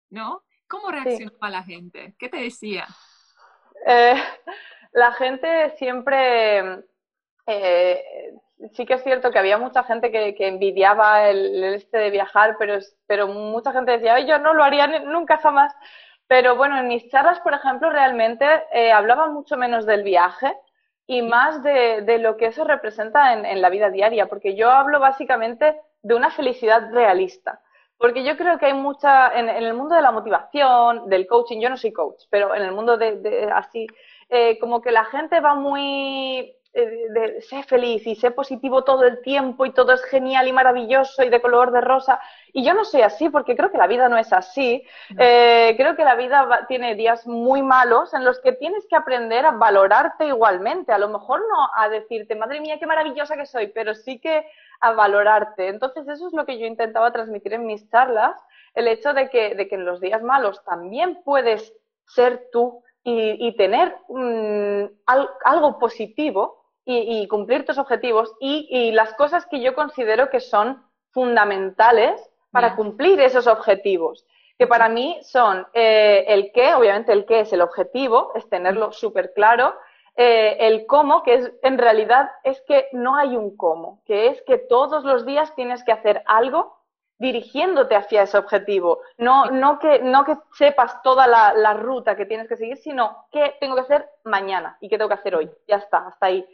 ¿no? 0.09 0.43
¿Cómo 0.67 0.89
reaccionaba 0.91 1.49
la 1.49 1.63
gente? 1.63 2.15
¿Qué 2.17 2.29
te 2.29 2.37
decía? 2.37 2.87
Eh, 3.85 4.15
la 4.93 5.11
gente 5.11 5.75
siempre, 5.77 6.83
eh, 7.45 8.33
sí 8.73 8.85
que 8.85 8.95
es 8.95 9.03
cierto 9.03 9.31
que 9.31 9.39
había 9.39 9.57
mucha 9.57 9.83
gente 9.83 10.11
que, 10.11 10.35
envidiaba 10.47 11.29
el, 11.29 11.63
este 11.75 11.97
de 11.97 12.09
viajar, 12.09 12.55
pero, 12.57 12.79
pero 13.05 13.27
mucha 13.27 13.71
gente 13.73 13.91
decía, 13.91 14.19
yo 14.21 14.39
no 14.39 14.53
lo 14.53 14.63
haría 14.63 14.87
nunca 14.99 15.37
jamás. 15.37 15.73
Pero 16.27 16.55
bueno, 16.55 16.79
en 16.79 16.87
mis 16.87 17.07
charlas, 17.09 17.39
por 17.41 17.53
ejemplo, 17.53 17.89
realmente 17.89 18.45
eh, 18.73 18.91
hablaba 18.91 19.27
mucho 19.27 19.57
menos 19.57 19.85
del 19.85 20.03
viaje 20.03 20.55
y 21.05 21.21
más 21.21 21.61
de, 21.61 22.01
de 22.01 22.17
lo 22.17 22.35
que 22.35 22.47
eso 22.47 22.63
representa 22.63 23.33
en, 23.33 23.45
en, 23.45 23.61
la 23.61 23.69
vida 23.69 23.91
diaria, 23.91 24.25
porque 24.25 24.55
yo 24.55 24.71
hablo 24.71 24.99
básicamente 24.99 25.79
de 26.01 26.15
una 26.15 26.31
felicidad 26.31 26.89
realista. 26.91 27.61
Porque 27.97 28.23
yo 28.23 28.35
creo 28.37 28.57
que 28.57 28.67
hay 28.67 28.73
mucha, 28.73 29.37
en, 29.37 29.49
en 29.49 29.63
el 29.63 29.73
mundo 29.73 29.95
de 29.95 30.01
la 30.01 30.11
motivación, 30.11 31.09
del 31.09 31.27
coaching, 31.27 31.59
yo 31.59 31.69
no 31.69 31.77
soy 31.77 31.93
coach, 31.93 32.23
pero 32.29 32.53
en 32.53 32.63
el 32.63 32.71
mundo 32.71 32.97
de, 32.97 33.17
de 33.17 33.45
así, 33.51 33.87
eh, 34.29 34.57
como 34.59 34.81
que 34.81 34.91
la 34.91 35.05
gente 35.05 35.39
va 35.39 35.55
muy 35.55 36.55
eh, 36.77 37.07
de, 37.09 37.41
sé 37.41 37.63
feliz 37.63 38.05
y 38.05 38.15
sé 38.15 38.31
positivo 38.31 38.83
todo 38.83 39.05
el 39.05 39.21
tiempo 39.21 39.65
y 39.65 39.71
todo 39.71 39.93
es 39.93 40.03
genial 40.03 40.45
y 40.45 40.51
maravilloso 40.51 41.23
y 41.23 41.29
de 41.29 41.41
color 41.41 41.71
de 41.71 41.79
rosa. 41.79 42.19
Y 42.51 42.65
yo 42.65 42.73
no 42.73 42.83
soy 42.83 43.01
así 43.01 43.29
porque 43.29 43.55
creo 43.55 43.71
que 43.71 43.77
la 43.77 43.87
vida 43.87 44.09
no 44.09 44.17
es 44.17 44.33
así. 44.33 44.83
Eh, 45.17 45.73
creo 45.77 45.95
que 45.95 46.03
la 46.03 46.15
vida 46.15 46.65
tiene 46.67 46.95
días 46.95 47.25
muy 47.27 47.61
malos 47.61 48.13
en 48.13 48.25
los 48.25 48.41
que 48.41 48.51
tienes 48.51 48.85
que 48.89 48.97
aprender 48.97 49.45
a 49.45 49.51
valorarte 49.51 50.27
igualmente. 50.27 50.91
A 50.91 50.97
lo 50.97 51.07
mejor 51.07 51.39
no 51.39 51.69
a 51.77 51.87
decirte, 51.87 52.35
madre 52.35 52.59
mía, 52.59 52.77
qué 52.77 52.87
maravillosa 52.87 53.37
que 53.37 53.45
soy, 53.45 53.67
pero 53.67 53.95
sí 53.95 54.19
que 54.19 54.45
a 54.79 54.93
valorarte. 54.93 55.67
Entonces 55.67 56.07
eso 56.07 56.27
es 56.27 56.33
lo 56.33 56.45
que 56.45 56.59
yo 56.59 56.65
intentaba 56.65 57.11
transmitir 57.11 57.53
en 57.53 57.65
mis 57.65 57.89
charlas, 57.89 58.35
el 58.73 58.87
hecho 58.87 59.13
de 59.13 59.29
que, 59.29 59.55
de 59.55 59.67
que 59.67 59.75
en 59.75 59.85
los 59.85 60.01
días 60.01 60.21
malos 60.21 60.63
también 60.65 61.21
puedes 61.23 61.73
ser 62.07 62.49
tú 62.51 62.83
y, 63.07 63.55
tener 63.55 63.95
mm, 64.09 64.85
algo 65.05 65.77
positivo 65.77 66.65
y, 66.85 67.27
cumplir 67.27 67.65
tus 67.65 67.77
objetivos 67.77 68.33
y, 68.39 68.91
las 68.91 69.13
cosas 69.13 69.45
que 69.45 69.61
yo 69.61 69.75
considero 69.75 70.29
que 70.29 70.39
son 70.39 70.83
fundamentales 71.11 72.21
para 72.51 72.75
cumplir 72.75 73.19
esos 73.19 73.47
objetivos. 73.47 74.25
Que 74.57 74.67
para 74.67 74.87
mí 74.89 75.19
son 75.21 75.67
eh, 75.73 76.25
el 76.27 76.51
qué, 76.53 76.73
obviamente 76.73 77.11
el 77.11 77.25
qué 77.25 77.41
es 77.41 77.53
el 77.53 77.61
objetivo, 77.61 78.31
es 78.35 78.47
tenerlo 78.49 78.91
súper 78.91 79.33
claro, 79.33 79.75
eh, 80.17 80.57
el 80.59 80.85
cómo, 80.85 81.23
que 81.23 81.33
es, 81.35 81.51
en 81.61 81.77
realidad 81.77 82.31
es 82.43 82.61
que 82.61 82.87
no 82.93 83.15
hay 83.15 83.35
un 83.35 83.57
cómo, 83.57 84.01
que 84.05 84.27
es 84.27 84.41
que 84.43 84.57
todos 84.57 85.03
los 85.03 85.25
días 85.25 85.53
tienes 85.55 85.83
que 85.83 85.91
hacer 85.91 86.23
algo 86.25 86.75
dirigiéndote 87.17 87.95
hacia 87.95 88.23
ese 88.23 88.37
objetivo. 88.37 89.01
No, 89.17 89.45
no, 89.45 89.79
que, 89.79 89.99
no 89.99 90.23
que 90.23 90.37
sepas 90.53 91.01
toda 91.01 91.27
la, 91.27 91.73
ruta 91.73 92.15
que 92.15 92.25
tienes 92.25 92.47
que 92.47 92.57
seguir, 92.57 92.77
sino 92.77 93.25
qué 93.31 93.55
tengo 93.59 93.75
que 93.75 93.81
hacer 93.81 94.09
mañana 94.23 94.77
y 94.81 94.89
qué 94.89 94.97
tengo 94.97 95.09
que 95.09 95.15
hacer 95.15 95.35
hoy. 95.35 95.49
Ya 95.67 95.77
está, 95.77 96.07
hasta 96.07 96.27
ahí. 96.27 96.45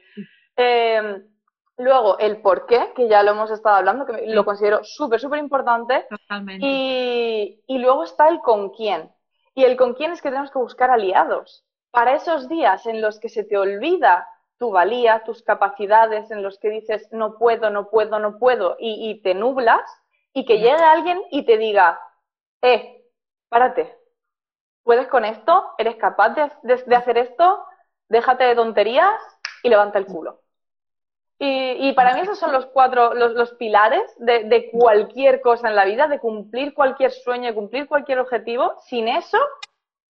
Em, 0.55 1.23
luego, 1.77 2.17
el 2.19 2.41
por 2.41 2.65
qué, 2.65 2.93
que 2.95 3.07
ya 3.07 3.23
lo 3.23 3.31
hemos 3.31 3.51
estado 3.51 3.77
hablando, 3.77 4.05
que 4.05 4.27
lo 4.27 4.45
considero 4.45 4.83
súper, 4.83 5.19
súper 5.19 5.39
importante. 5.39 6.05
Totalmente. 6.09 6.65
Y, 6.65 7.63
y 7.67 7.77
luego 7.79 8.03
está 8.03 8.27
el 8.29 8.39
con 8.39 8.69
quién. 8.69 9.11
Y 9.53 9.65
el 9.65 9.75
con 9.77 9.93
quién 9.93 10.11
es 10.11 10.21
que 10.21 10.29
tenemos 10.29 10.51
que 10.51 10.59
buscar 10.59 10.91
aliados. 10.91 11.65
Para 11.91 12.15
esos 12.15 12.47
días 12.49 12.85
en 12.85 13.01
los 13.01 13.19
que 13.19 13.29
se 13.29 13.43
te 13.43 13.57
olvida 13.57 14.27
tu 14.57 14.71
valía, 14.71 15.23
tus 15.23 15.43
capacidades, 15.43 16.31
en 16.31 16.43
los 16.43 16.59
que 16.59 16.69
dices 16.69 17.07
no 17.11 17.37
puedo, 17.37 17.69
no 17.69 17.89
puedo, 17.89 18.19
no 18.19 18.37
puedo, 18.37 18.77
y, 18.79 19.09
y 19.09 19.21
te 19.21 19.33
nublas, 19.33 19.81
y 20.33 20.45
que 20.45 20.59
llegue 20.59 20.83
alguien 20.83 21.21
y 21.31 21.43
te 21.45 21.57
diga, 21.57 21.99
eh, 22.61 23.03
párate, 23.49 23.97
puedes 24.83 25.07
con 25.07 25.25
esto, 25.25 25.73
eres 25.77 25.95
capaz 25.95 26.29
de, 26.29 26.95
hacer 26.95 27.17
esto, 27.17 27.65
déjate 28.09 28.45
de 28.45 28.55
tonterías 28.55 29.19
y 29.63 29.69
levanta 29.69 29.99
el 29.99 30.05
culo. 30.05 30.41
Y, 31.43 31.93
para 31.93 32.13
mí 32.13 32.19
esos 32.19 32.37
son 32.37 32.51
los 32.51 32.67
cuatro, 32.67 33.15
los, 33.15 33.51
pilares 33.53 34.03
de, 34.19 34.69
cualquier 34.71 35.41
cosa 35.41 35.69
en 35.69 35.75
la 35.75 35.85
vida, 35.85 36.07
de 36.07 36.19
cumplir 36.19 36.75
cualquier 36.75 37.11
sueño, 37.11 37.47
de 37.47 37.55
cumplir 37.55 37.87
cualquier 37.87 38.19
objetivo. 38.19 38.75
Sin 38.85 39.07
eso, 39.07 39.39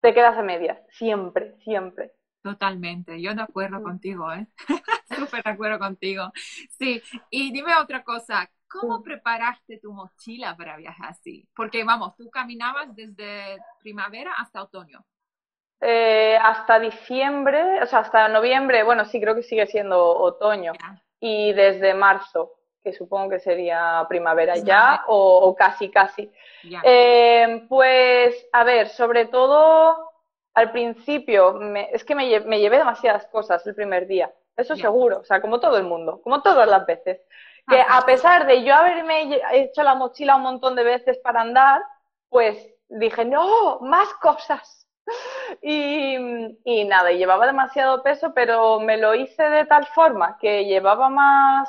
te 0.00 0.14
quedas 0.14 0.36
a 0.36 0.42
medias. 0.42 0.78
Siempre, 0.90 1.56
siempre. 1.64 2.12
Totalmente, 2.42 3.20
yo 3.20 3.34
de 3.34 3.42
acuerdo 3.42 3.82
contigo, 3.82 4.32
¿eh? 4.32 4.46
Súper 5.16 5.42
de 5.42 5.50
acuerdo 5.50 5.78
contigo. 5.78 6.32
Sí, 6.78 7.02
y 7.30 7.52
dime 7.52 7.72
otra 7.76 8.02
cosa, 8.02 8.48
¿Cómo 8.70 9.02
preparaste 9.02 9.78
tu 9.78 9.92
mochila 9.92 10.56
para 10.56 10.76
viajar 10.76 11.10
así? 11.10 11.48
Porque 11.56 11.82
vamos, 11.82 12.14
tú 12.16 12.30
caminabas 12.30 12.94
desde 12.94 13.58
primavera 13.80 14.32
hasta 14.38 14.62
otoño. 14.62 15.04
Eh, 15.80 16.38
hasta 16.40 16.78
diciembre, 16.78 17.82
o 17.82 17.86
sea, 17.86 18.00
hasta 18.00 18.28
noviembre, 18.28 18.84
bueno, 18.84 19.04
sí, 19.06 19.20
creo 19.20 19.34
que 19.34 19.42
sigue 19.42 19.66
siendo 19.66 20.16
otoño. 20.16 20.72
Y 21.18 21.52
desde 21.52 21.94
marzo, 21.94 22.52
que 22.82 22.92
supongo 22.92 23.30
que 23.30 23.40
sería 23.40 24.04
primavera 24.08 24.56
ya, 24.56 25.04
o, 25.06 25.54
casi, 25.56 25.90
casi. 25.90 26.30
Eh, 26.82 27.66
pues, 27.68 28.46
a 28.52 28.64
ver, 28.64 28.88
sobre 28.88 29.26
todo 29.26 30.10
al 30.54 30.72
principio, 30.72 31.58
es 31.92 32.04
que 32.04 32.14
me, 32.14 32.28
llevé 32.28 32.78
demasiadas 32.78 33.26
cosas 33.26 33.66
el 33.66 33.74
primer 33.74 34.06
día, 34.06 34.32
eso 34.56 34.76
seguro, 34.76 35.20
o 35.20 35.24
sea, 35.24 35.40
como 35.40 35.60
todo 35.60 35.76
el 35.76 35.84
mundo, 35.84 36.20
como 36.22 36.42
todas 36.42 36.68
las 36.68 36.84
veces. 36.86 37.20
Que 37.68 37.80
a 37.88 38.00
pesar 38.02 38.46
de 38.46 38.64
yo 38.64 38.74
haberme 38.74 39.40
hecho 39.52 39.82
la 39.82 39.94
mochila 39.94 40.36
un 40.36 40.42
montón 40.42 40.74
de 40.74 40.82
veces 40.82 41.18
para 41.18 41.42
andar, 41.42 41.82
pues 42.28 42.68
dije, 42.88 43.24
no, 43.24 43.80
más 43.80 44.12
cosas. 44.14 44.86
Y, 45.62 46.16
y 46.64 46.84
nada, 46.84 47.10
llevaba 47.10 47.44
demasiado 47.44 48.04
peso, 48.04 48.32
pero 48.32 48.78
me 48.78 48.96
lo 48.96 49.16
hice 49.16 49.42
de 49.42 49.64
tal 49.64 49.84
forma 49.86 50.38
que 50.38 50.64
llevaba 50.66 51.08
más, 51.08 51.68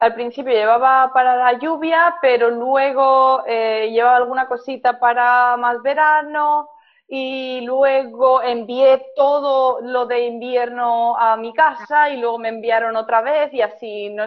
al 0.00 0.14
principio 0.14 0.52
llevaba 0.52 1.12
para 1.12 1.36
la 1.36 1.58
lluvia, 1.58 2.16
pero 2.22 2.50
luego 2.50 3.44
eh, 3.46 3.90
llevaba 3.92 4.16
alguna 4.16 4.48
cosita 4.48 4.98
para 4.98 5.58
más 5.58 5.82
verano 5.82 6.70
y 7.06 7.60
luego 7.62 8.42
envié 8.42 9.04
todo 9.14 9.80
lo 9.82 10.06
de 10.06 10.26
invierno 10.26 11.16
a 11.18 11.36
mi 11.36 11.52
casa 11.52 12.08
y 12.08 12.16
luego 12.16 12.38
me 12.38 12.48
enviaron 12.48 12.96
otra 12.96 13.20
vez 13.20 13.52
y 13.52 13.60
así, 13.60 14.08
no 14.08 14.24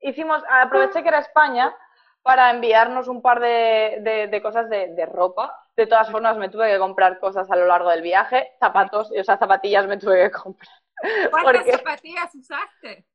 hicimos, 0.00 0.42
aproveché 0.50 1.02
que 1.02 1.08
era 1.08 1.20
España 1.20 1.72
para 2.22 2.50
enviarnos 2.50 3.06
un 3.06 3.22
par 3.22 3.38
de, 3.40 4.40
cosas 4.42 4.68
de, 4.68 5.06
ropa. 5.06 5.56
De 5.76 5.86
todas 5.86 6.10
formas, 6.10 6.36
me 6.36 6.48
tuve 6.48 6.70
que 6.72 6.78
comprar 6.78 7.18
cosas 7.20 7.50
a 7.50 7.56
lo 7.56 7.66
largo 7.66 7.90
del 7.90 8.02
viaje, 8.02 8.52
zapatos, 8.58 9.10
o 9.10 9.24
sea, 9.24 9.38
zapatillas 9.38 9.86
me 9.86 9.98
tuve 9.98 10.24
que 10.24 10.30
comprar. 10.30 10.70
¿Cuántas 11.30 11.66
zapatillas 11.66 12.34
usaste? 12.34 13.06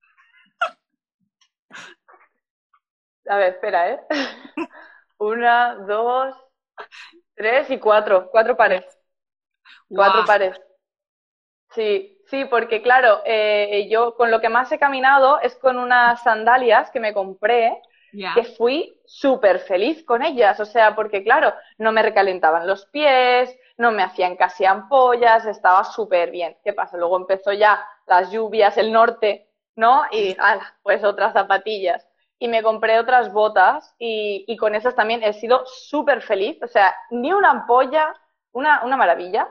A 3.30 3.38
ver, 3.38 3.54
espera, 3.54 3.92
¿eh? 3.92 4.00
Una, 5.20 5.76
dos, 5.76 6.36
tres 7.36 7.70
y 7.72 7.80
cuatro. 7.80 8.30
Cuatro 8.32 8.58
pares. 8.58 8.86
Cuatro 9.94 10.26
pares. 10.26 10.58
Sí, 11.72 12.18
sí, 12.28 12.46
porque 12.46 12.82
claro, 12.82 13.22
eh, 13.26 13.88
yo 13.90 14.16
con 14.16 14.32
lo 14.32 14.40
que 14.42 14.50
más 14.50 14.72
he 14.72 14.80
caminado 14.80 15.40
es 15.42 15.56
con 15.56 15.78
unas 15.78 16.24
sandalias 16.24 16.90
que 16.92 17.00
me 17.00 17.13
compré, 17.13 17.82
que 18.34 18.44
fui 18.44 19.00
súper 19.06 19.60
feliz 19.60 20.04
con 20.06 20.24
ellas, 20.24 20.60
o 20.60 20.66
sea, 20.66 20.96
porque 20.96 21.24
claro, 21.24 21.54
no 21.78 21.92
me 21.92 22.02
recalentaban 22.04 22.68
los 22.68 22.86
pies, 22.88 23.56
no 23.78 23.92
me 23.92 24.04
hacían 24.04 24.36
casi 24.38 24.66
ampollas, 24.66 25.46
estaba 25.46 25.84
súper 25.84 26.32
bien. 26.32 26.58
¿Qué 26.63 26.74
pasa? 26.74 26.98
Luego 26.98 27.18
empezó 27.18 27.54
ya 27.54 27.86
las 28.08 28.32
lluvias, 28.32 28.78
el 28.78 28.92
norte, 28.92 29.50
¿no? 29.76 30.04
Y 30.12 30.38
pues 30.84 31.04
otras 31.04 31.34
zapatillas. 31.34 32.07
Y 32.39 32.47
me 32.47 32.62
compré 32.62 33.00
otras 33.00 33.32
botas 33.34 33.95
y, 33.97 34.45
y 34.47 34.58
con 34.58 34.76
esas 34.76 34.95
también 34.95 35.23
he 35.23 35.34
sido 35.34 35.65
súper 35.65 36.21
feliz, 36.21 36.62
o 36.62 36.67
sea, 36.67 36.95
ni 37.10 37.34
una 37.34 37.50
ampolla, 37.50 38.13
una, 38.52 38.84
una 38.84 38.97
maravilla. 38.97 39.47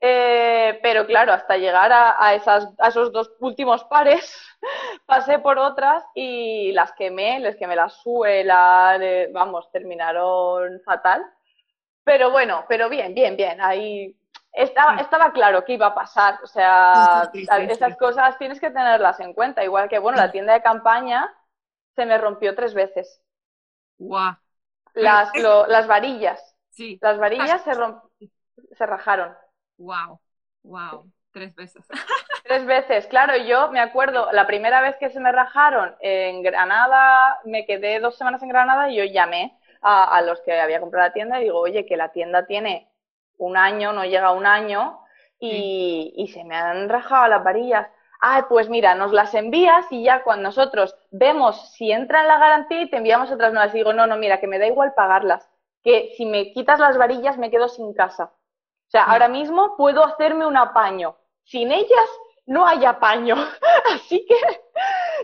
Eh, 0.00 0.78
pero 0.82 1.06
claro, 1.06 1.32
hasta 1.32 1.56
llegar 1.56 1.90
a, 1.92 2.34
esas, 2.34 2.68
a 2.78 2.88
esos 2.88 3.12
dos 3.12 3.32
últimos 3.40 3.84
pares, 3.84 4.36
pasé 5.06 5.38
por 5.38 5.58
otras 5.58 6.04
y 6.14 6.72
las 6.72 6.92
quemé, 6.92 7.40
les 7.40 7.56
quemé 7.56 7.76
la 7.76 7.88
suela, 7.88 8.98
vamos, 9.32 9.70
terminaron 9.72 10.80
fatal. 10.84 11.24
Pero 12.04 12.30
bueno, 12.30 12.64
pero 12.68 12.88
bien, 12.88 13.14
bien, 13.14 13.36
bien. 13.36 13.60
Ahí 13.60 14.14
estaba, 14.52 14.96
estaba 14.96 15.32
claro 15.32 15.64
que 15.64 15.72
iba 15.72 15.86
a 15.86 15.94
pasar. 15.94 16.38
O 16.42 16.46
sea, 16.46 17.30
esas 17.32 17.96
cosas 17.96 18.38
tienes 18.38 18.60
que 18.60 18.70
tenerlas 18.70 19.18
en 19.20 19.32
cuenta. 19.32 19.64
Igual 19.64 19.88
que, 19.88 19.98
bueno, 19.98 20.18
la 20.18 20.30
tienda 20.30 20.52
de 20.52 20.62
campaña 20.62 21.34
se 21.96 22.06
me 22.06 22.18
rompió 22.18 22.54
tres 22.54 22.74
veces. 22.74 23.20
Guau. 23.98 24.36
Las, 24.94 25.30
las 25.68 25.86
varillas. 25.86 26.54
Sí. 26.70 26.98
Las 27.00 27.18
varillas 27.18 27.62
se, 27.64 27.72
se 28.76 28.86
rajaron. 28.86 29.34
Wow, 29.78 30.20
wow, 30.62 31.10
tres 31.32 31.54
veces. 31.54 31.84
Tres 32.44 32.64
veces, 32.64 33.08
claro, 33.08 33.36
yo 33.38 33.72
me 33.72 33.80
acuerdo, 33.80 34.30
la 34.30 34.46
primera 34.46 34.80
vez 34.80 34.96
que 34.98 35.10
se 35.10 35.18
me 35.18 35.32
rajaron 35.32 35.96
en 35.98 36.42
Granada, 36.42 37.40
me 37.44 37.66
quedé 37.66 37.98
dos 37.98 38.16
semanas 38.16 38.40
en 38.44 38.50
Granada 38.50 38.88
y 38.88 38.96
yo 38.98 39.02
llamé 39.02 39.58
a, 39.82 40.22
los 40.22 40.40
que 40.42 40.56
había 40.56 40.78
comprado 40.78 41.08
la 41.08 41.12
tienda 41.12 41.40
y 41.40 41.44
digo, 41.44 41.58
oye, 41.58 41.86
que 41.86 41.96
la 41.96 42.12
tienda 42.12 42.46
tiene 42.46 42.88
un 43.36 43.56
año, 43.56 43.92
no 43.92 44.04
llega 44.04 44.28
a 44.28 44.32
un 44.32 44.46
año 44.46 45.00
y, 45.40 46.14
y 46.16 46.28
se 46.28 46.44
me 46.44 46.54
han 46.54 46.88
rajado 46.88 47.26
las 47.26 47.42
varillas. 47.42 47.88
Ah, 48.28 48.46
pues 48.48 48.68
mira, 48.68 48.96
nos 48.96 49.12
las 49.12 49.34
envías 49.34 49.86
y 49.90 50.02
ya 50.02 50.24
cuando 50.24 50.42
nosotros 50.48 50.96
vemos 51.12 51.70
si 51.74 51.92
entra 51.92 52.22
en 52.22 52.26
la 52.26 52.38
garantía 52.38 52.82
y 52.82 52.90
te 52.90 52.96
enviamos 52.96 53.30
otras 53.30 53.52
nuevas. 53.52 53.72
Y 53.72 53.78
digo, 53.78 53.92
no, 53.92 54.08
no, 54.08 54.16
mira, 54.16 54.40
que 54.40 54.48
me 54.48 54.58
da 54.58 54.66
igual 54.66 54.94
pagarlas, 54.94 55.48
que 55.84 56.12
si 56.16 56.26
me 56.26 56.50
quitas 56.50 56.80
las 56.80 56.98
varillas 56.98 57.38
me 57.38 57.52
quedo 57.52 57.68
sin 57.68 57.94
casa. 57.94 58.24
O 58.24 58.90
sea, 58.90 59.04
ahora 59.04 59.28
mismo 59.28 59.76
puedo 59.76 60.04
hacerme 60.04 60.44
un 60.44 60.56
apaño. 60.56 61.16
Sin 61.44 61.70
ellas 61.70 62.10
no 62.46 62.66
hay 62.66 62.84
apaño. 62.84 63.36
Así 63.94 64.26
que, 64.26 64.34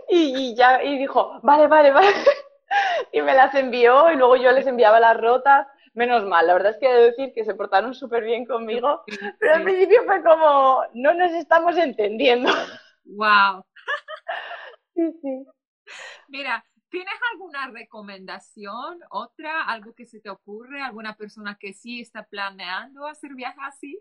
y, 0.08 0.54
ya, 0.54 0.80
y 0.84 0.96
dijo, 0.96 1.40
vale, 1.42 1.66
vale, 1.66 1.90
vale. 1.90 2.08
Y 3.10 3.20
me 3.20 3.34
las 3.34 3.52
envió 3.56 4.12
y 4.12 4.16
luego 4.16 4.36
yo 4.36 4.52
les 4.52 4.66
enviaba 4.68 5.00
las 5.00 5.16
rotas. 5.20 5.66
Menos 5.94 6.24
mal, 6.24 6.46
la 6.46 6.52
verdad 6.54 6.70
es 6.70 6.78
que 6.78 6.88
he 6.88 6.94
de 6.94 7.02
decir 7.10 7.32
que 7.34 7.44
se 7.44 7.54
portaron 7.54 7.94
súper 7.94 8.22
bien 8.22 8.46
conmigo, 8.46 9.02
pero 9.40 9.54
al 9.54 9.62
principio 9.64 10.04
fue 10.06 10.22
como, 10.22 10.84
no 10.94 11.12
nos 11.14 11.32
estamos 11.32 11.76
entendiendo. 11.76 12.50
Wow. 13.04 13.64
Sí, 14.94 15.12
sí. 15.22 15.46
Mira, 16.28 16.64
¿tienes 16.88 17.14
alguna 17.32 17.68
recomendación, 17.68 19.00
otra, 19.10 19.62
algo 19.62 19.94
que 19.94 20.06
se 20.06 20.20
te 20.20 20.30
ocurre, 20.30 20.82
alguna 20.82 21.16
persona 21.16 21.56
que 21.58 21.72
sí 21.72 22.00
está 22.00 22.24
planeando 22.24 23.06
hacer 23.06 23.34
viajes 23.34 23.62
así? 23.66 23.98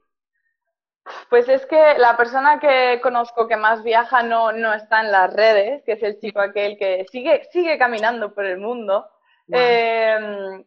Pues 1.29 1.49
es 1.49 1.65
que 1.65 1.95
la 1.97 2.15
persona 2.15 2.59
que 2.59 2.99
conozco 3.01 3.47
que 3.47 3.57
más 3.57 3.83
viaja 3.83 4.21
no, 4.21 4.51
no 4.51 4.73
está 4.73 5.01
en 5.01 5.11
las 5.11 5.33
redes, 5.33 5.83
que 5.83 5.93
es 5.93 6.03
el 6.03 6.19
chico 6.19 6.39
aquel 6.39 6.77
que 6.77 7.05
sigue, 7.11 7.43
sigue 7.51 7.77
caminando 7.77 8.33
por 8.33 8.45
el 8.45 8.57
mundo. 8.59 9.09
Em, 9.47 10.63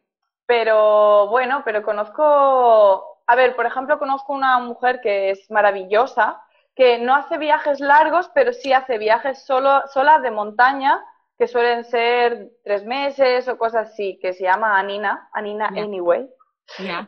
pero 0.46 1.28
bueno, 1.28 1.62
pero 1.64 1.82
conozco, 1.82 3.20
a 3.26 3.36
ver, 3.36 3.54
por 3.54 3.66
ejemplo, 3.66 3.98
conozco 3.98 4.32
una 4.32 4.58
mujer 4.58 5.00
que 5.00 5.30
es 5.30 5.50
maravillosa, 5.50 6.42
que 6.74 6.98
no 6.98 7.14
hace 7.14 7.38
viajes 7.38 7.80
largos, 7.80 8.30
pero 8.34 8.52
sí 8.52 8.72
hace 8.72 8.98
viajes 8.98 9.44
solo, 9.44 9.82
sola 9.92 10.18
de 10.18 10.30
montaña, 10.30 11.04
que 11.38 11.48
suelen 11.48 11.84
ser 11.84 12.50
tres 12.62 12.84
meses 12.84 13.48
o 13.48 13.58
cosas 13.58 13.90
así, 13.90 14.18
que 14.20 14.32
se 14.32 14.44
llama 14.44 14.78
Anina, 14.78 15.28
Anina 15.32 15.68
Anyway. 15.68 16.28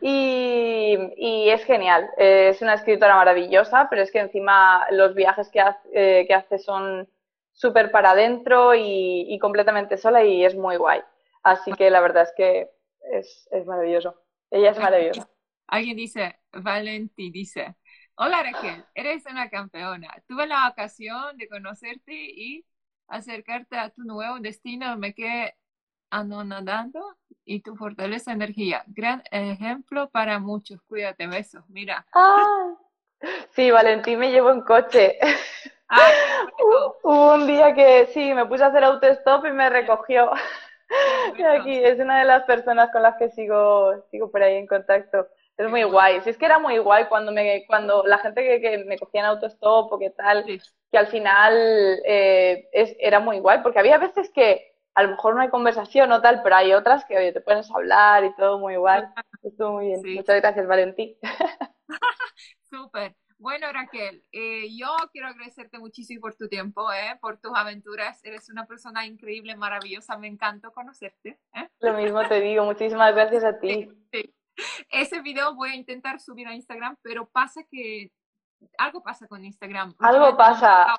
Y, 0.01 1.49
es 1.49 1.63
genial, 1.65 2.09
es 2.17 2.61
una 2.61 2.75
escritora 2.75 3.15
maravillosa, 3.15 3.87
pero 3.89 4.01
es 4.01 4.11
que 4.11 4.19
encima 4.19 4.85
los 4.91 5.15
viajes 5.15 5.49
que 5.49 5.61
hace, 5.61 5.79
eh, 5.93 6.27
que 6.27 6.33
hace 6.33 6.59
son 6.59 7.09
súper 7.53 7.89
para 7.91 8.11
adentro 8.11 8.75
y, 8.75 9.37
completamente 9.41 9.97
sola 9.97 10.23
y 10.23 10.45
es 10.45 10.55
muy 10.55 10.77
guay. 10.77 11.01
Así 11.43 11.71
que 11.73 11.89
la 11.89 12.01
verdad 12.01 12.23
es 12.23 12.33
que 12.35 12.69
es, 13.11 13.47
es 13.51 13.65
maravilloso. 13.65 14.15
Ella 14.51 14.71
es 14.71 14.79
maravillosa. 14.79 15.27
Alguien 15.67 15.97
dice, 15.97 16.39
Valenti 16.51 17.31
dice, 17.31 17.75
hola 18.17 18.43
Raquel, 18.43 18.83
eres 18.95 19.25
una 19.25 19.49
campeona. 19.49 20.09
Tuve 20.27 20.47
la 20.47 20.67
ocasión 20.67 21.37
de 21.37 21.47
conocerte 21.47 22.13
y 22.13 22.65
acercarte 23.07 23.77
a 23.77 23.89
tu 23.89 24.03
nuevo 24.03 24.39
destino. 24.39 24.97
Me 24.97 25.13
quedé 25.13 25.55
anonadando 26.09 27.15
y 27.45 27.61
tu 27.61 27.75
fortaleza 27.75 28.31
energía. 28.31 28.83
Gran 28.87 29.23
ejemplo 29.31 30.09
para 30.09 30.39
muchos. 30.39 30.81
Cuídate, 30.87 31.27
besos. 31.27 31.63
Mira. 31.69 32.05
Ah, 32.13 32.73
sí, 33.51 33.71
Valentín 33.71 34.19
me 34.19 34.31
llevó 34.31 34.51
en 34.51 34.61
coche. 34.61 35.17
Hubo 37.03 37.33
un 37.35 37.47
día 37.47 37.73
que 37.73 38.07
sí, 38.07 38.33
me 38.33 38.45
puse 38.45 38.63
a 38.63 38.67
hacer 38.67 38.83
autostop 38.83 39.45
y 39.45 39.51
me 39.51 39.69
recogió. 39.69 40.31
Y 41.37 41.43
aquí 41.43 41.83
es 41.83 41.99
una 41.99 42.19
de 42.19 42.23
las 42.23 42.43
personas 42.43 42.89
con 42.93 43.03
las 43.03 43.17
que 43.17 43.29
sigo, 43.29 44.05
sigo 44.09 44.31
por 44.31 44.41
ahí 44.41 44.55
en 44.55 44.67
contacto. 44.67 45.27
Es 45.57 45.69
muy 45.69 45.83
guay. 45.83 46.21
Sí, 46.21 46.29
es 46.29 46.37
que 46.37 46.45
era 46.45 46.59
muy 46.59 46.77
guay 46.77 47.05
cuando 47.07 47.31
me, 47.31 47.65
cuando 47.65 48.03
la 48.05 48.19
gente 48.19 48.61
que, 48.61 48.83
me 48.85 48.97
cogía 48.97 49.21
en 49.21 49.27
autostop 49.27 49.91
o 49.91 49.99
qué 49.99 50.11
tal, 50.11 50.45
que 50.45 50.97
al 50.97 51.07
final 51.07 51.53
eh, 52.05 52.69
es, 52.71 52.95
era 52.99 53.19
muy 53.19 53.39
guay, 53.39 53.61
porque 53.63 53.79
había 53.79 53.97
veces 53.97 54.29
que 54.29 54.75
a 54.93 55.03
lo 55.03 55.09
mejor 55.09 55.35
no 55.35 55.41
hay 55.41 55.49
conversación 55.49 56.11
o 56.11 56.21
tal, 56.21 56.41
pero 56.43 56.55
hay 56.55 56.73
otras 56.73 57.05
que 57.05 57.17
oye, 57.17 57.31
te 57.31 57.41
puedes 57.41 57.69
hablar 57.71 58.23
y 58.23 58.35
todo 58.35 58.59
muy 58.59 58.73
igual. 58.73 59.13
Estuvo 59.43 59.73
muy 59.73 59.87
bien. 59.87 60.01
Muchas 60.15 60.41
gracias, 60.41 60.67
Valentín. 60.67 61.15
Súper. 62.69 63.15
Bueno, 63.39 63.67
Raquel, 63.71 64.23
eh, 64.31 64.65
yo 64.75 64.87
quiero 65.11 65.27
agradecerte 65.27 65.77
muchísimo 65.77 66.21
por 66.21 66.35
tu 66.35 66.47
tiempo, 66.47 66.91
eh, 66.91 67.15
por 67.21 67.39
tus 67.39 67.51
aventuras. 67.55 68.23
Eres 68.23 68.49
una 68.49 68.65
persona 68.65 69.05
increíble, 69.05 69.55
maravillosa. 69.55 70.17
Me 70.17 70.27
encantó 70.27 70.71
conocerte. 70.71 71.39
Eh. 71.53 71.69
Lo 71.79 71.93
mismo 71.93 72.27
te 72.27 72.41
digo. 72.41 72.65
Muchísimas 72.65 73.13
gracias 73.13 73.43
a 73.43 73.59
ti. 73.59 73.89
Ese 74.89 75.21
video 75.21 75.55
voy 75.55 75.69
a 75.69 75.75
intentar 75.75 76.19
subir 76.19 76.47
a 76.47 76.55
Instagram, 76.55 76.97
pero 77.01 77.27
pasa 77.29 77.61
que 77.69 78.11
algo 78.77 79.03
pasa 79.03 79.27
con 79.27 79.43
Instagram. 79.45 79.93
Algo 79.99 80.35
pasa. 80.35 80.95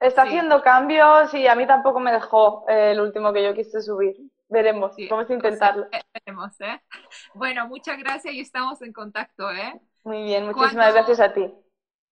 Está 0.00 0.22
haciendo 0.22 0.62
cambios 0.62 1.34
y 1.34 1.48
a 1.48 1.56
mí 1.56 1.66
tampoco 1.66 1.98
me 1.98 2.12
dejó 2.12 2.64
eh, 2.68 2.92
el 2.92 3.00
último 3.00 3.32
que 3.32 3.42
yo 3.42 3.54
quise 3.54 3.82
subir. 3.82 4.16
Veremos, 4.48 4.94
vamos 5.10 5.28
a 5.28 5.34
intentarlo. 5.34 5.88
veremos, 6.14 6.60
¿eh? 6.60 6.80
Bueno, 7.34 7.66
muchas 7.68 7.98
gracias 7.98 8.32
y 8.32 8.40
estamos 8.40 8.80
en 8.82 8.92
contacto, 8.92 9.50
¿eh? 9.50 9.78
Muy 10.04 10.22
bien, 10.22 10.46
muchísimas 10.46 10.94
gracias 10.94 11.20
a 11.20 11.32
ti. 11.34 11.52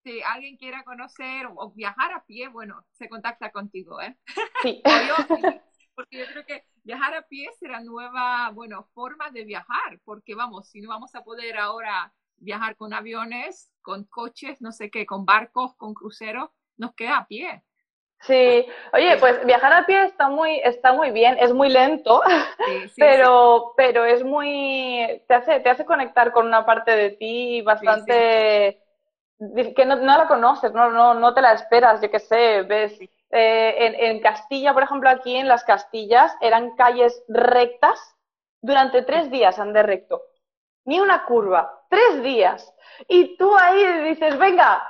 Si 0.04 0.20
alguien 0.22 0.56
quiera 0.56 0.84
conocer 0.84 1.46
o 1.56 1.72
viajar 1.72 2.12
a 2.12 2.24
pie, 2.24 2.48
bueno, 2.48 2.84
se 2.92 3.08
contacta 3.08 3.50
contigo, 3.50 4.00
¿eh? 4.00 4.16
Sí. 4.62 4.82
porque 5.96 6.18
yo 6.18 6.26
creo 6.26 6.44
que 6.44 6.62
viajar 6.84 7.14
a 7.14 7.22
pie 7.22 7.48
será 7.58 7.80
nueva, 7.80 8.50
bueno, 8.52 8.86
forma 8.94 9.30
de 9.30 9.44
viajar, 9.44 9.98
porque 10.04 10.34
vamos, 10.34 10.68
si 10.68 10.80
no 10.80 10.90
vamos 10.90 11.14
a 11.14 11.24
poder 11.24 11.56
ahora 11.56 12.12
viajar 12.36 12.76
con 12.76 12.92
aviones, 12.92 13.72
con 13.80 14.04
coches, 14.04 14.60
no 14.60 14.70
sé 14.70 14.90
qué, 14.90 15.06
con 15.06 15.24
barcos, 15.24 15.74
con 15.74 15.94
cruceros, 15.94 16.50
nos 16.76 16.94
queda 16.94 17.18
a 17.18 17.26
pie. 17.26 17.62
Sí, 18.20 18.66
oye, 18.92 19.16
pues 19.18 19.44
viajar 19.44 19.72
a 19.72 19.86
pie 19.86 20.04
está 20.04 20.28
muy, 20.28 20.60
está 20.64 20.92
muy 20.92 21.10
bien, 21.10 21.36
es 21.40 21.52
muy 21.52 21.70
lento, 21.70 22.22
pero, 22.96 23.72
pero 23.76 24.04
es 24.04 24.22
muy, 24.22 25.22
te 25.26 25.34
hace, 25.34 25.60
te 25.60 25.70
hace 25.70 25.84
conectar 25.84 26.32
con 26.32 26.46
una 26.46 26.64
parte 26.64 26.92
de 26.92 27.10
ti 27.10 27.62
bastante 27.62 28.82
que 29.38 29.84
no, 29.84 29.96
no, 29.96 30.16
la 30.16 30.26
conoces, 30.28 30.72
no, 30.72 30.90
no, 30.90 31.14
no 31.14 31.34
te 31.34 31.42
la 31.42 31.52
esperas, 31.52 32.00
yo 32.00 32.10
qué 32.10 32.18
sé, 32.18 32.62
ves. 32.62 32.98
Eh, 33.30 33.74
en, 33.86 33.94
en 33.94 34.20
Castilla, 34.20 34.72
por 34.72 34.84
ejemplo, 34.84 35.10
aquí 35.10 35.36
en 35.36 35.48
las 35.48 35.64
Castillas 35.64 36.34
eran 36.40 36.76
calles 36.76 37.24
rectas 37.28 37.98
durante 38.62 39.02
tres 39.02 39.30
días 39.30 39.58
andé 39.58 39.82
recto, 39.82 40.22
ni 40.84 41.00
una 41.00 41.24
curva, 41.24 41.84
tres 41.90 42.22
días. 42.22 42.72
Y 43.08 43.36
tú 43.36 43.54
ahí 43.56 44.02
dices, 44.08 44.38
venga, 44.38 44.82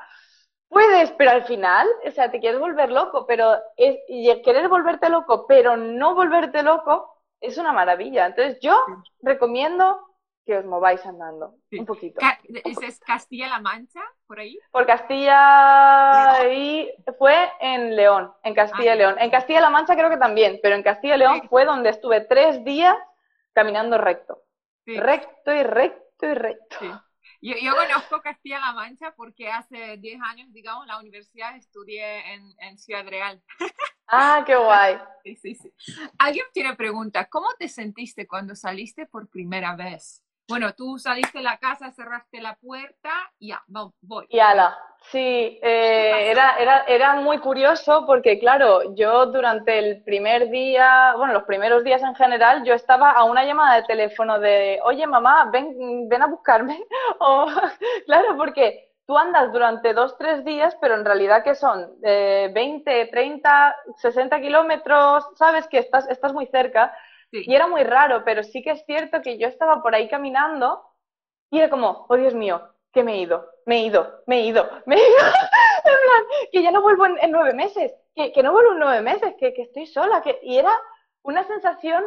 Puedes, 0.69 1.13
pero 1.13 1.31
al 1.31 1.45
final, 1.45 1.87
o 2.07 2.11
sea, 2.11 2.31
te 2.31 2.41
quieres 2.41 2.59
volver 2.61 2.91
loco, 2.91 3.25
pero 3.27 3.55
es, 3.77 3.99
y 4.09 4.43
querer 4.43 4.69
volverte 4.69 5.09
loco, 5.09 5.47
pero 5.47 5.77
no 5.77 6.15
volverte 6.15 6.63
loco, 6.63 7.23
es 7.41 7.57
una 7.57 7.73
maravilla. 7.73 8.27
Entonces 8.27 8.59
yo 8.61 8.77
recomiendo 9.23 10.01
que 10.47 10.57
os 10.57 10.65
mováis 10.65 11.05
andando 11.05 11.57
un 11.73 11.85
poquito. 11.85 12.21
¿Es 12.65 13.01
Castilla-La 13.01 13.59
Mancha, 13.59 14.01
por 14.29 14.39
ahí? 14.39 14.57
Por 14.71 14.87
Castilla 14.87 16.49
y 16.55 16.89
fue 17.19 17.51
en 17.61 17.97
León, 17.97 18.33
en 18.45 18.55
Castilla 18.55 18.91
y 18.91 18.95
ah, 18.95 18.95
León. 18.95 19.17
En 19.19 19.31
Castilla-La 19.31 19.71
Mancha 19.71 19.97
creo 19.97 20.09
que 20.09 20.17
también, 20.17 20.61
pero 20.63 20.77
en 20.77 20.85
Castilla 20.85 21.17
y 21.17 21.19
León 21.19 21.43
fue 21.51 21.65
donde 21.65 21.91
estuve 21.91 22.21
tres 22.21 22.65
días 22.65 22.97
caminando 23.53 23.99
recto. 23.99 24.45
Recto 24.87 25.53
y 25.53 25.65
recto 25.65 26.27
y 26.27 26.35
recto. 26.35 26.77
Yo, 27.43 27.55
yo 27.61 27.75
conozco 27.75 28.21
Castilla-La 28.23 28.73
Mancha 28.73 29.15
porque 29.17 29.51
hace 29.51 29.97
10 29.97 30.21
años, 30.23 30.53
digamos, 30.53 30.87
la 30.87 31.01
universidad 31.01 31.57
estudié 31.57 32.35
en, 32.35 32.55
en 32.61 32.79
Ciudad 32.79 33.07
Real. 33.07 33.43
Ah, 34.09 34.45
qué 34.47 34.55
guay. 34.55 34.99
Sí, 35.25 35.35
sí, 35.35 35.55
sí. 35.57 35.75
Alguien 36.17 36.47
tiene 36.53 36.77
pregunta, 36.77 37.25
¿cómo 37.25 37.49
te 37.59 37.69
sentiste 37.69 38.25
cuando 38.29 38.55
saliste 38.55 39.07
por 39.07 39.29
primera 39.29 39.75
vez? 39.75 40.23
Bueno, 40.49 40.73
tú 40.75 40.97
saliste 40.97 41.39
de 41.39 41.45
la 41.45 41.59
casa, 41.59 41.91
cerraste 41.91 42.41
la 42.41 42.55
puerta 42.55 43.11
y 43.41 43.49
ya, 43.49 43.63
voy. 43.67 44.27
Y 44.29 44.39
ala, 44.39 44.79
sí, 45.11 45.59
eh, 45.61 46.31
era, 46.31 46.57
era, 46.59 46.85
era 46.85 47.15
muy 47.15 47.39
curioso 47.39 48.05
porque, 48.07 48.39
claro, 48.39 48.95
yo 48.95 49.27
durante 49.27 49.77
el 49.77 50.05
primer 50.05 50.49
día, 50.51 51.15
bueno, 51.17 51.33
los 51.33 51.43
primeros 51.45 51.83
días 51.83 52.01
en 52.03 52.15
general, 52.15 52.63
yo 52.65 52.75
estaba 52.75 53.11
a 53.11 53.25
una 53.25 53.45
llamada 53.45 53.77
de 53.77 53.89
teléfono 53.89 54.39
de, 54.39 54.79
oye, 54.85 55.05
mamá, 55.09 55.51
ven, 55.53 56.09
ven 56.09 56.23
a 56.23 56.27
buscarme. 56.27 56.79
o, 57.19 57.47
claro, 58.07 58.37
porque 58.37 58.93
tú 59.07 59.19
andas 59.19 59.53
durante 59.53 59.95
dos, 59.95 60.17
tres 60.17 60.45
días, 60.45 60.77
pero 60.81 60.95
en 60.95 61.05
realidad 61.05 61.43
que 61.43 61.57
son 61.57 61.91
eh, 62.03 62.51
20, 62.55 63.07
30, 63.07 63.77
60 63.97 64.41
kilómetros, 64.41 65.25
sabes 65.35 65.67
que 65.67 65.79
estás, 65.79 66.09
estás 66.09 66.33
muy 66.33 66.47
cerca. 66.47 66.93
Y 67.33 67.55
era 67.55 67.67
muy 67.67 67.83
raro, 67.83 68.23
pero 68.25 68.43
sí 68.43 68.63
que 68.63 68.71
es 68.71 68.85
cierto 68.87 69.21
que 69.23 69.39
yo 69.39 69.49
estaba 69.49 69.83
por 69.83 69.95
ahí 69.95 70.09
caminando 70.09 70.83
y 71.51 71.59
era 71.59 71.71
como, 71.71 72.07
oh 72.09 72.17
Dios 72.17 72.35
mío, 72.35 72.63
que 72.93 73.03
me 73.03 73.15
he 73.15 73.19
ido, 73.19 73.47
me 73.67 73.77
he 73.77 73.81
ido, 73.87 74.23
me 74.27 74.39
he 74.39 74.47
ido, 74.47 74.69
me 74.87 74.97
he 74.97 75.01
ido. 75.01 75.19
en 75.85 76.01
plan, 76.03 76.49
que 76.53 76.63
ya 76.63 76.71
no 76.71 76.83
vuelvo 76.83 77.07
en, 77.07 77.31
nueve 77.31 77.53
meses, 77.53 77.93
que, 78.15 78.33
que, 78.33 78.43
no 78.43 78.53
vuelvo 78.53 78.73
en 78.73 78.79
nueve 78.79 79.03
meses, 79.03 79.35
que, 79.39 79.53
que 79.53 79.63
estoy 79.63 79.87
sola. 79.87 80.23
Que... 80.23 80.39
Y 80.43 80.57
era 80.59 80.73
una 81.23 81.45
sensación 81.45 82.05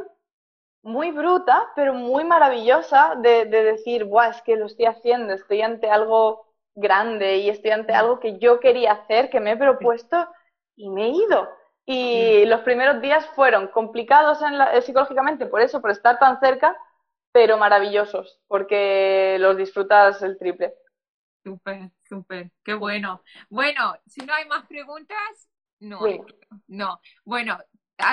muy 0.82 1.12
bruta, 1.12 1.72
pero 1.76 1.94
muy 1.94 2.24
maravillosa 2.24 3.16
de, 3.18 3.46
de 3.46 3.64
decir, 3.64 4.06
Buah, 4.06 4.30
es 4.30 4.42
que 4.42 4.56
lo 4.56 4.66
estoy 4.66 4.86
haciendo, 4.86 5.34
estoy 5.34 5.62
ante 5.62 5.90
algo 5.90 6.48
grande 6.76 7.38
y 7.38 7.50
estoy 7.50 7.72
ante 7.72 7.94
algo 7.94 8.20
que 8.20 8.40
yo 8.40 8.60
quería 8.60 8.94
hacer, 8.94 9.30
que 9.30 9.40
me 9.40 9.52
he 9.52 9.58
propuesto 9.58 10.28
y 10.76 10.90
me 10.90 11.06
he 11.06 11.10
ido. 11.10 11.50
Y 11.92 12.46
los 12.46 12.62
primeros 12.62 13.02
días 13.02 13.26
fueron 13.34 13.70
complicados 13.70 14.40
en 14.44 14.62
eh, 14.62 14.80
psicológicamente 14.84 15.48
por 15.48 15.60
eso, 15.60 15.82
por 15.82 15.90
estar 15.90 16.20
tan 16.20 16.40
cerca, 16.40 16.78
pero 17.32 17.58
maravillosos, 17.58 18.40
porque 18.46 19.38
los 19.40 19.58
disfrutas 19.58 20.22
el 20.22 20.38
triple. 20.38 20.76
Súper, 21.44 21.90
súper, 22.08 22.52
qué 22.64 22.76
bueno. 22.76 23.24
Bueno, 23.50 23.96
si 24.06 24.24
no 24.24 24.36
hay 24.36 24.48
más 24.48 24.68
preguntas, 24.68 25.50
no, 25.80 26.00
no. 26.68 27.02
Bueno, 27.26 27.58